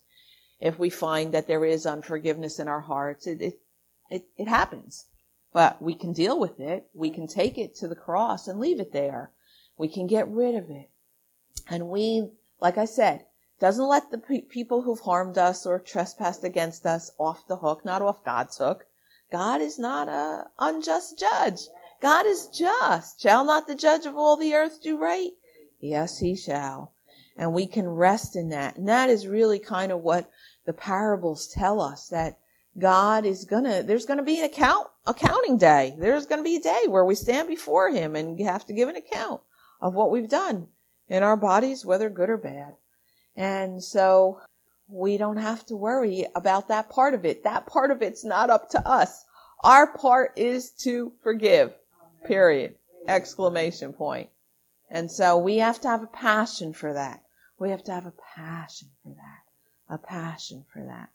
if 0.60 0.77
we 0.77 0.91
find 0.91 1.34
that 1.34 1.47
there 1.47 1.65
is 1.65 1.88
unforgiveness 1.88 2.60
in 2.60 2.67
our 2.67 2.82
hearts. 2.82 3.25
It, 3.25 3.41
it, 3.41 3.60
it, 4.12 4.25
it 4.38 4.47
happens. 4.47 5.08
But 5.54 5.82
we 5.82 5.95
can 5.95 6.13
deal 6.13 6.39
with 6.39 6.60
it. 6.60 6.88
We 6.93 7.10
can 7.10 7.27
take 7.27 7.58
it 7.58 7.75
to 7.77 7.88
the 7.88 7.95
cross 7.95 8.47
and 8.47 8.60
leave 8.60 8.80
it 8.80 8.93
there. 8.93 9.32
We 9.77 9.88
can 9.88 10.06
get 10.06 10.27
rid 10.27 10.56
of 10.56 10.69
it. 10.69 10.89
And 11.67 11.89
we, 11.89 12.30
like 12.62 12.77
I 12.77 12.86
said, 12.86 13.25
doesn't 13.62 13.88
let 13.88 14.10
the 14.10 14.17
pe- 14.17 14.41
people 14.41 14.82
who've 14.82 15.02
harmed 15.02 15.38
us 15.38 15.67
or 15.67 15.78
trespassed 15.78 16.43
against 16.43 16.84
us 16.84 17.12
off 17.19 17.45
the 17.47 17.58
hook, 17.58 17.86
not 17.86 18.02
off 18.02 18.26
God's 18.26 18.58
hook. 18.58 18.88
God 19.32 19.62
is 19.62 19.78
not 19.78 20.10
a 20.10 20.47
unjust 20.58 21.19
judge. 21.19 21.67
God 22.02 22.26
is 22.26 22.47
just. 22.47 23.21
Shall 23.21 23.45
not 23.45 23.67
the 23.67 23.76
judge 23.76 24.08
of 24.08 24.17
all 24.17 24.36
the 24.36 24.56
earth 24.56 24.82
do 24.82 24.97
right? 24.97 25.30
Yes, 25.80 26.17
he 26.17 26.36
shall. 26.36 26.93
And 27.38 27.54
we 27.54 27.67
can 27.67 27.88
rest 27.88 28.36
in 28.36 28.50
that. 28.50 28.78
And 28.78 28.89
that 28.89 29.12
is 29.12 29.28
really 29.28 29.60
kind 29.60 29.91
of 29.91 30.02
what 30.02 30.28
the 30.65 30.74
parables 30.74 31.47
tell 31.47 31.80
us 31.80 32.08
that 32.08 32.39
God 32.80 33.28
is 33.28 33.45
gonna, 33.45 33.84
there's 33.84 34.08
gonna 34.08 34.24
be 34.24 34.39
an 34.39 34.45
account, 34.45 34.88
accounting 35.06 35.60
day. 35.60 35.95
There's 36.00 36.26
gonna 36.26 36.41
be 36.41 36.56
a 36.56 36.62
day 36.62 36.86
where 36.88 37.06
we 37.06 37.13
stand 37.13 37.47
before 37.47 37.91
him 37.91 38.15
and 38.15 38.39
have 38.39 38.65
to 38.65 38.74
give 38.74 38.89
an 38.89 38.95
account 38.95 39.41
of 39.80 39.93
what 39.93 40.10
we've 40.10 40.30
done 40.30 40.69
in 41.08 41.21
our 41.21 41.38
bodies, 41.38 41.86
whether 41.86 42.10
good 42.10 42.32
or 42.32 42.38
bad. 42.38 42.76
And 43.36 43.84
so 43.84 44.41
we 44.88 45.17
don't 45.17 45.38
have 45.38 45.65
to 45.67 45.76
worry 45.76 46.26
about 46.36 46.67
that 46.67 46.89
part 46.89 47.13
of 47.13 47.26
it. 47.26 47.44
That 47.44 47.65
part 47.65 47.91
of 47.91 48.02
it's 48.02 48.26
not 48.26 48.50
up 48.50 48.70
to 48.72 48.88
us. 48.88 49.26
Our 49.63 49.88
part 49.96 50.34
is 50.38 50.72
to 50.84 51.13
forgive. 51.24 51.74
Period. 52.26 52.76
Exclamation 53.08 53.94
point. 53.94 54.30
And 54.89 55.10
so 55.10 55.38
we 55.38 55.58
have 55.58 55.80
to 55.82 55.88
have 55.88 56.04
a 56.04 56.08
passion 56.08 56.74
for 56.74 56.94
that. 56.94 57.24
We 57.58 57.70
have 57.70 57.84
to 57.86 57.91
have 57.91 58.06
a 58.06 58.13
passion 58.36 58.89
for 59.02 59.10
that. 59.10 59.94
A 59.94 59.98
passion 59.98 60.65
for 60.74 60.84
that. 60.84 61.10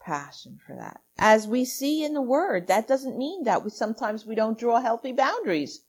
Passion 0.00 0.58
for 0.66 0.74
that. 0.74 1.00
As 1.18 1.46
we 1.46 1.64
see 1.64 2.02
in 2.02 2.14
the 2.14 2.22
word, 2.22 2.66
that 2.66 2.88
doesn't 2.88 3.18
mean 3.18 3.44
that 3.44 3.62
we 3.62 3.70
sometimes 3.70 4.26
we 4.26 4.34
don't 4.34 4.58
draw 4.58 4.80
healthy 4.80 5.12
boundaries. 5.12 5.84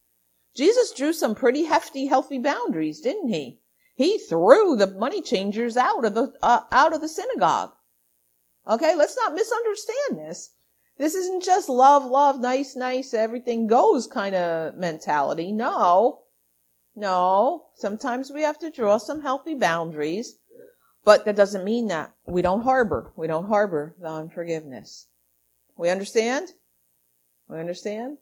Jesus 0.55 0.91
drew 0.91 1.13
some 1.13 1.35
pretty 1.35 1.63
hefty, 1.63 2.07
healthy 2.07 2.39
boundaries, 2.39 2.99
didn't 2.99 3.29
he? 3.29 3.58
He 3.99 4.17
threw 4.17 4.77
the 4.77 4.87
money 4.87 5.21
changers 5.21 5.75
out 5.75 6.05
of 6.05 6.13
the 6.13 6.31
uh, 6.41 6.61
out 6.71 6.93
of 6.93 7.01
the 7.01 7.09
synagogue. 7.09 7.73
Okay, 8.65 8.95
let's 8.95 9.17
not 9.17 9.33
misunderstand 9.33 10.17
this. 10.17 10.53
This 10.97 11.15
isn't 11.15 11.43
just 11.43 11.67
love, 11.67 12.05
love, 12.05 12.39
nice, 12.39 12.77
nice, 12.77 13.13
everything 13.13 13.67
goes 13.67 14.07
kind 14.07 14.35
of 14.35 14.75
mentality. 14.75 15.51
No. 15.51 16.21
No. 16.95 17.65
Sometimes 17.75 18.31
we 18.31 18.41
have 18.43 18.57
to 18.59 18.71
draw 18.71 18.99
some 18.99 19.21
healthy 19.21 19.53
boundaries, 19.53 20.37
but 21.03 21.25
that 21.25 21.35
doesn't 21.35 21.65
mean 21.65 21.87
that 21.87 22.13
we 22.25 22.41
don't 22.41 22.63
harbor. 22.63 23.11
We 23.17 23.27
don't 23.27 23.49
harbor 23.49 23.97
the 23.99 24.07
unforgiveness. 24.07 25.07
We 25.75 25.89
understand? 25.89 26.47
We 27.49 27.59
understand? 27.59 28.17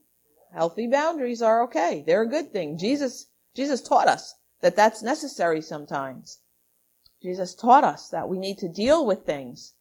Healthy 0.55 0.87
boundaries 0.87 1.43
are 1.43 1.61
okay. 1.65 2.03
They're 2.03 2.23
a 2.23 2.27
good 2.27 2.51
thing. 2.51 2.79
Jesus, 2.79 3.27
Jesus 3.53 3.83
taught 3.83 4.07
us 4.07 4.33
that 4.61 4.75
that's 4.75 5.01
necessary 5.03 5.61
sometimes. 5.61 6.39
Jesus 7.21 7.55
taught 7.55 7.83
us 7.83 8.09
that 8.09 8.29
we 8.29 8.37
need 8.37 8.57
to 8.59 8.67
deal 8.67 9.05
with 9.05 9.25
things, 9.25 9.73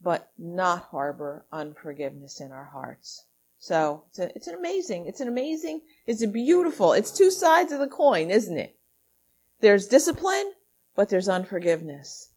but 0.00 0.30
not 0.38 0.88
harbor 0.90 1.44
unforgiveness 1.52 2.40
in 2.40 2.52
our 2.52 2.66
hearts. 2.66 3.24
So 3.58 4.04
it's, 4.08 4.18
a, 4.18 4.36
it's 4.36 4.46
an 4.46 4.54
amazing, 4.54 5.06
it's 5.06 5.20
an 5.20 5.28
amazing, 5.28 5.82
it's 6.06 6.22
a 6.22 6.28
beautiful, 6.28 6.92
it's 6.92 7.10
two 7.10 7.30
sides 7.30 7.72
of 7.72 7.80
the 7.80 7.88
coin, 7.88 8.30
isn't 8.30 8.56
it? 8.56 8.76
There's 9.60 9.88
discipline, 9.88 10.52
but 10.94 11.08
there's 11.08 11.28
unforgiveness. 11.28 12.30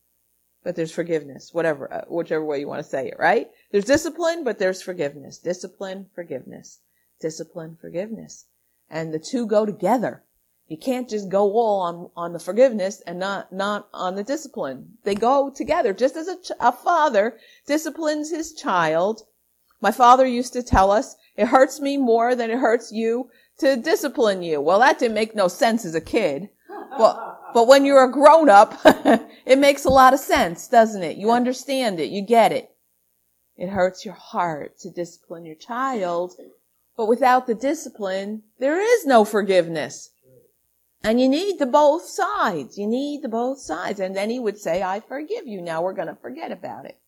But 0.63 0.75
there's 0.75 0.91
forgiveness, 0.91 1.53
whatever, 1.53 1.91
uh, 1.91 2.05
whichever 2.07 2.45
way 2.45 2.59
you 2.59 2.67
want 2.67 2.83
to 2.83 2.89
say 2.89 3.07
it, 3.07 3.15
right? 3.17 3.47
There's 3.71 3.85
discipline, 3.85 4.43
but 4.43 4.59
there's 4.59 4.81
forgiveness. 4.81 5.37
Discipline, 5.39 6.07
forgiveness. 6.13 6.79
Discipline, 7.19 7.77
forgiveness. 7.79 8.45
And 8.89 9.13
the 9.13 9.19
two 9.19 9.47
go 9.47 9.65
together. 9.65 10.23
You 10.71 10.77
can't 10.77 11.09
just 11.09 11.27
go 11.27 11.51
all 11.51 11.81
on, 11.81 12.09
on 12.15 12.31
the 12.31 12.39
forgiveness 12.39 13.01
and 13.05 13.19
not, 13.19 13.51
not 13.51 13.89
on 13.93 14.15
the 14.15 14.23
discipline. 14.23 14.93
They 15.03 15.15
go 15.15 15.49
together. 15.49 15.91
Just 15.91 16.15
as 16.15 16.29
a, 16.29 16.37
ch- 16.37 16.53
a 16.61 16.71
father 16.71 17.37
disciplines 17.67 18.31
his 18.31 18.53
child, 18.53 19.23
my 19.81 19.91
father 19.91 20.25
used 20.25 20.53
to 20.53 20.63
tell 20.63 20.89
us, 20.89 21.17
it 21.35 21.47
hurts 21.47 21.81
me 21.81 21.97
more 21.97 22.35
than 22.35 22.49
it 22.49 22.59
hurts 22.59 22.89
you 22.89 23.29
to 23.57 23.75
discipline 23.75 24.43
you. 24.43 24.61
Well, 24.61 24.79
that 24.79 24.97
didn't 24.97 25.15
make 25.15 25.35
no 25.35 25.49
sense 25.49 25.83
as 25.83 25.93
a 25.93 25.99
kid. 25.99 26.47
But, 26.97 27.51
but 27.53 27.67
when 27.67 27.83
you're 27.83 28.05
a 28.05 28.09
grown 28.09 28.47
up, 28.47 28.79
it 29.45 29.59
makes 29.59 29.83
a 29.83 29.89
lot 29.89 30.13
of 30.13 30.21
sense, 30.21 30.69
doesn't 30.69 31.03
it? 31.03 31.17
You 31.17 31.31
understand 31.31 31.99
it. 31.99 32.11
You 32.11 32.21
get 32.21 32.53
it. 32.53 32.73
It 33.57 33.67
hurts 33.67 34.05
your 34.05 34.13
heart 34.13 34.79
to 34.79 34.89
discipline 34.89 35.43
your 35.43 35.55
child. 35.55 36.31
But 36.95 37.07
without 37.07 37.45
the 37.45 37.55
discipline, 37.55 38.43
there 38.57 38.79
is 38.79 39.05
no 39.05 39.25
forgiveness. 39.25 40.11
And 41.03 41.19
you 41.19 41.27
need 41.27 41.57
the 41.57 41.65
both 41.65 42.05
sides. 42.05 42.77
You 42.77 42.87
need 42.87 43.23
the 43.23 43.29
both 43.29 43.59
sides. 43.59 43.99
And 43.99 44.15
then 44.15 44.29
he 44.29 44.39
would 44.39 44.57
say, 44.57 44.83
I 44.83 44.99
forgive 44.99 45.47
you. 45.47 45.61
Now 45.61 45.81
we're 45.81 45.93
going 45.93 46.07
to 46.07 46.15
forget 46.15 46.51
about 46.51 46.85
it. 46.85 46.99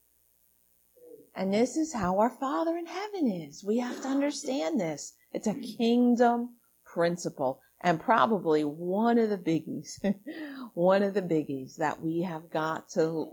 And 1.35 1.53
this 1.53 1.77
is 1.77 1.93
how 1.93 2.19
our 2.19 2.29
Father 2.29 2.77
in 2.77 2.85
heaven 2.85 3.27
is. 3.27 3.63
We 3.63 3.77
have 3.79 4.01
to 4.01 4.07
understand 4.07 4.79
this. 4.79 5.13
It's 5.31 5.47
a 5.47 5.53
kingdom 5.53 6.55
principle 6.85 7.59
and 7.81 7.99
probably 7.99 8.63
one 8.63 9.17
of 9.17 9.29
the 9.29 9.37
biggies, 9.37 9.99
one 10.73 11.03
of 11.03 11.13
the 11.13 11.21
biggies 11.21 11.75
that 11.77 12.01
we 12.01 12.21
have 12.21 12.49
got 12.49 12.89
to 12.89 13.31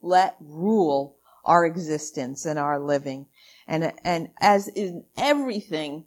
let 0.00 0.36
rule 0.40 1.16
our 1.44 1.64
existence 1.64 2.46
and 2.46 2.58
our 2.58 2.78
living. 2.78 3.26
And, 3.66 3.92
and 4.04 4.30
as 4.40 4.68
in 4.68 5.04
everything 5.16 6.04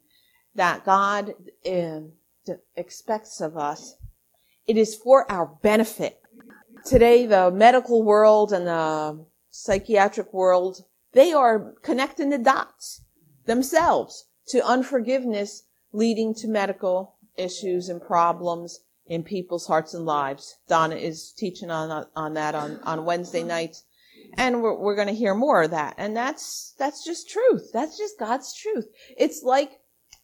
that 0.56 0.86
God 0.86 1.34
um, 1.68 2.14
expects 2.76 3.42
of 3.42 3.58
us, 3.58 3.96
it 4.68 4.78
is 4.78 4.96
for 4.96 5.30
our 5.32 5.46
benefit. 5.62 6.22
Today, 6.86 7.26
the 7.26 7.52
medical 7.52 8.04
world 8.04 8.52
and 8.52 8.68
the 8.68 9.26
psychiatric 9.50 10.34
world, 10.34 10.86
they 11.14 11.32
are 11.34 11.74
connecting 11.84 12.30
the 12.30 12.38
dots 12.38 13.04
themselves 13.46 14.26
to 14.48 14.66
unforgiveness 14.66 15.64
leading 15.94 16.34
to 16.36 16.48
medical 16.48 17.16
issues 17.38 17.90
and 17.90 18.02
problems 18.02 18.80
in 19.08 19.24
people's 19.24 19.68
hearts 19.68 19.94
and 19.94 20.06
lives. 20.06 20.58
Donna 20.68 20.96
is 20.96 21.34
teaching 21.34 21.70
on, 21.70 22.06
on 22.16 22.34
that 22.36 22.56
on, 22.56 22.80
on 22.84 23.06
Wednesday 23.06 23.44
nights. 23.44 23.84
And 24.38 24.62
we're, 24.62 24.78
we're 24.78 24.96
going 24.96 25.10
to 25.10 25.14
hear 25.14 25.36
more 25.36 25.64
of 25.64 25.72
that. 25.72 25.96
And 25.98 26.16
that's, 26.16 26.74
that's 26.80 27.04
just 27.04 27.30
truth. 27.30 27.72
That's 27.74 27.98
just 27.98 28.18
God's 28.18 28.56
truth. 28.56 28.88
It's 29.18 29.44
like 29.44 29.81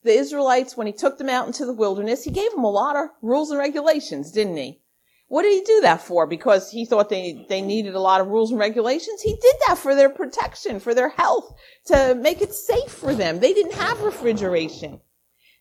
the 0.08 0.18
Israelites, 0.18 0.76
when 0.76 0.88
he 0.88 0.94
took 0.94 1.18
them 1.18 1.30
out 1.30 1.46
into 1.48 1.66
the 1.66 1.74
wilderness, 1.74 2.24
he 2.24 2.32
gave 2.32 2.52
them 2.52 2.64
a 2.64 2.72
lot 2.72 2.96
of 2.96 3.10
rules 3.22 3.52
and 3.52 3.60
regulations, 3.60 4.32
didn't 4.32 4.58
he? 4.58 4.82
What 5.28 5.44
did 5.44 5.52
he 5.52 5.62
do 5.62 5.82
that 5.82 6.02
for? 6.02 6.26
Because 6.26 6.72
he 6.72 6.86
thought 6.86 7.10
they, 7.10 7.46
they 7.50 7.62
needed 7.62 7.96
a 7.96 8.00
lot 8.00 8.22
of 8.22 8.28
rules 8.28 8.50
and 8.50 8.60
regulations? 8.60 9.22
He 9.22 9.36
did 9.36 9.56
that 9.68 9.78
for 9.78 9.94
their 9.94 10.10
protection, 10.10 10.80
for 10.80 10.94
their 10.94 11.10
health, 11.10 11.54
to 11.88 12.16
make 12.16 12.42
it 12.42 12.54
safe 12.54 12.90
for 12.90 13.14
them. 13.14 13.40
They 13.40 13.54
didn't 13.54 13.74
have 13.74 14.02
refrigeration. 14.02 15.02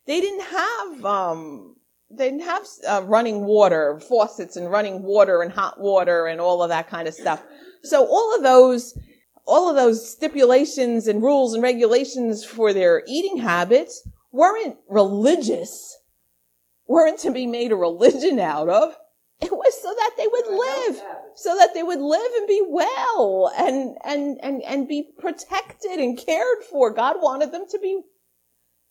They 0.07 0.21
didn't 0.21 0.47
have, 0.47 1.05
um, 1.05 1.77
they 2.09 2.31
didn't 2.31 2.45
have 2.45 2.67
uh, 2.89 3.03
running 3.05 3.45
water, 3.45 4.01
faucets 4.09 4.57
and 4.57 4.71
running 4.71 5.03
water 5.03 5.43
and 5.43 5.53
hot 5.53 5.81
water 5.81 6.27
and 6.27 6.41
all 6.41 6.63
of 6.63 6.69
that 6.69 6.89
kind 6.89 7.09
of 7.09 7.15
stuff. 7.15 7.43
So 7.83 8.07
all 8.07 8.37
of 8.37 8.45
those, 8.45 8.97
all 9.47 9.69
of 9.69 9.75
those 9.75 10.09
stipulations 10.09 11.09
and 11.09 11.21
rules 11.21 11.55
and 11.55 11.63
regulations 11.63 12.45
for 12.45 12.73
their 12.73 13.03
eating 13.09 13.39
habits 13.39 14.07
weren't 14.37 14.77
religious, 14.89 15.97
weren't 16.87 17.19
to 17.21 17.31
be 17.31 17.47
made 17.47 17.73
a 17.73 17.77
religion 17.77 18.39
out 18.39 18.69
of. 18.69 18.97
It 19.41 19.53
was 19.53 19.83
so 19.83 19.95
that 19.95 20.13
they 20.17 20.27
would 20.27 20.47
live, 20.47 21.03
so 21.35 21.57
that 21.57 21.75
they 21.75 21.83
would 21.83 22.01
live 22.01 22.33
and 22.39 22.47
be 22.47 22.63
well 22.67 23.53
and, 23.59 23.97
and, 24.05 24.39
and, 24.43 24.63
and 24.63 24.89
be 24.89 25.11
protected 25.19 25.99
and 25.99 26.19
cared 26.19 26.63
for. 26.71 26.91
God 26.91 27.17
wanted 27.21 27.53
them 27.53 27.67
to 27.71 27.79
be, 27.79 28.01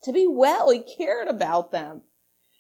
to 0.04 0.12
be 0.12 0.28
well. 0.28 0.70
He 0.70 0.82
cared 0.98 1.28
about 1.28 1.72
them. 1.72 2.02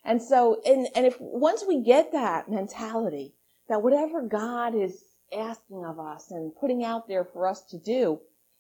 And 0.04 0.22
so, 0.22 0.62
and, 0.66 0.88
and 0.96 1.06
if 1.06 1.18
once 1.20 1.64
we 1.68 1.84
get 1.84 2.12
that 2.12 2.50
mentality 2.50 3.34
that 3.68 3.82
whatever 3.82 4.22
God 4.22 4.76
is 4.76 5.04
asking 5.36 5.84
of 5.86 6.00
us 6.00 6.32
and 6.32 6.56
putting 6.56 6.84
out 6.84 7.08
there 7.08 7.26
for 7.26 7.48
us 7.48 7.64
to 7.72 7.78
do, 7.78 8.20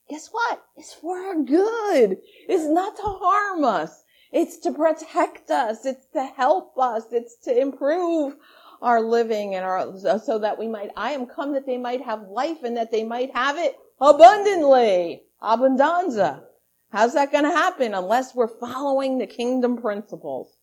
guess 0.10 0.30
what? 0.30 0.64
It's 0.76 0.94
for 0.94 1.18
our 1.18 1.42
good. 1.42 2.18
It's 2.48 2.66
not 2.66 2.96
to 2.98 3.04
harm 3.04 3.64
us. 3.64 4.04
It's 4.36 4.58
to 4.58 4.74
protect 4.74 5.50
us. 5.50 5.86
It's 5.86 6.08
to 6.12 6.26
help 6.26 6.78
us. 6.78 7.06
It's 7.14 7.38
to 7.46 7.58
improve 7.58 8.36
our 8.82 9.00
living 9.00 9.56
and 9.56 9.64
our, 9.64 9.98
so 10.20 10.40
that 10.40 10.60
we 10.60 10.68
might, 10.68 10.92
I 10.98 11.12
am 11.12 11.26
come 11.26 11.54
that 11.54 11.66
they 11.66 11.78
might 11.78 12.02
have 12.02 12.28
life 12.28 12.62
and 12.64 12.76
that 12.76 12.92
they 12.92 13.06
might 13.06 13.34
have 13.34 13.58
it 13.58 13.78
abundantly. 14.02 15.24
Abundanza. 15.42 16.44
How's 16.92 17.14
that 17.14 17.32
going 17.32 17.46
to 17.46 17.50
happen 17.50 17.94
unless 17.94 18.36
we're 18.36 18.60
following 18.60 19.18
the 19.18 19.26
kingdom 19.26 19.78
principles? 19.78 20.58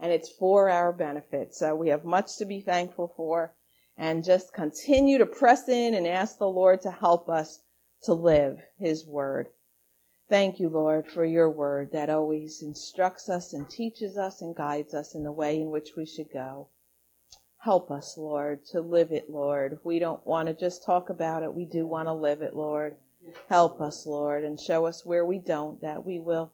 And 0.00 0.12
it's 0.12 0.30
for 0.30 0.70
our 0.70 0.92
benefit. 0.92 1.52
So 1.52 1.74
we 1.74 1.88
have 1.88 2.04
much 2.04 2.36
to 2.36 2.44
be 2.44 2.60
thankful 2.60 3.12
for 3.16 3.52
and 3.98 4.22
just 4.22 4.54
continue 4.54 5.18
to 5.18 5.26
press 5.26 5.68
in 5.68 5.94
and 5.94 6.06
ask 6.06 6.38
the 6.38 6.46
Lord 6.46 6.82
to 6.82 6.92
help 6.92 7.28
us 7.28 7.60
to 8.04 8.14
live 8.14 8.60
his 8.78 9.04
word. 9.04 9.48
Thank 10.30 10.60
you, 10.60 10.68
Lord, 10.68 11.08
for 11.08 11.24
your 11.24 11.50
word 11.50 11.90
that 11.92 12.08
always 12.08 12.62
instructs 12.62 13.28
us 13.28 13.52
and 13.52 13.68
teaches 13.68 14.16
us 14.16 14.42
and 14.42 14.54
guides 14.54 14.94
us 14.94 15.16
in 15.16 15.24
the 15.24 15.32
way 15.32 15.60
in 15.60 15.70
which 15.70 15.96
we 15.96 16.06
should 16.06 16.32
go. 16.32 16.68
Help 17.58 17.90
us, 17.90 18.16
Lord, 18.16 18.64
to 18.66 18.80
live 18.80 19.10
it, 19.10 19.28
Lord. 19.28 19.80
We 19.82 19.98
don't 19.98 20.24
want 20.24 20.46
to 20.46 20.54
just 20.54 20.84
talk 20.84 21.10
about 21.10 21.42
it. 21.42 21.52
We 21.52 21.64
do 21.64 21.84
want 21.84 22.06
to 22.06 22.12
live 22.12 22.42
it, 22.42 22.54
Lord. 22.54 22.94
Help 23.48 23.80
us, 23.80 24.06
Lord, 24.06 24.44
and 24.44 24.58
show 24.58 24.86
us 24.86 25.04
where 25.04 25.26
we 25.26 25.40
don't, 25.40 25.80
that 25.82 26.06
we 26.06 26.20
will 26.20 26.52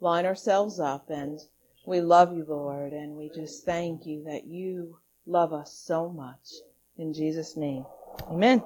line 0.00 0.24
ourselves 0.24 0.78
up. 0.78 1.10
And 1.10 1.40
we 1.84 2.00
love 2.00 2.32
you, 2.32 2.46
Lord, 2.48 2.92
and 2.92 3.16
we 3.16 3.28
just 3.34 3.64
thank 3.64 4.06
you 4.06 4.22
that 4.24 4.46
you 4.46 4.98
love 5.26 5.52
us 5.52 5.72
so 5.84 6.08
much. 6.08 6.46
In 6.96 7.12
Jesus' 7.12 7.56
name, 7.56 7.84
amen. 8.30 8.62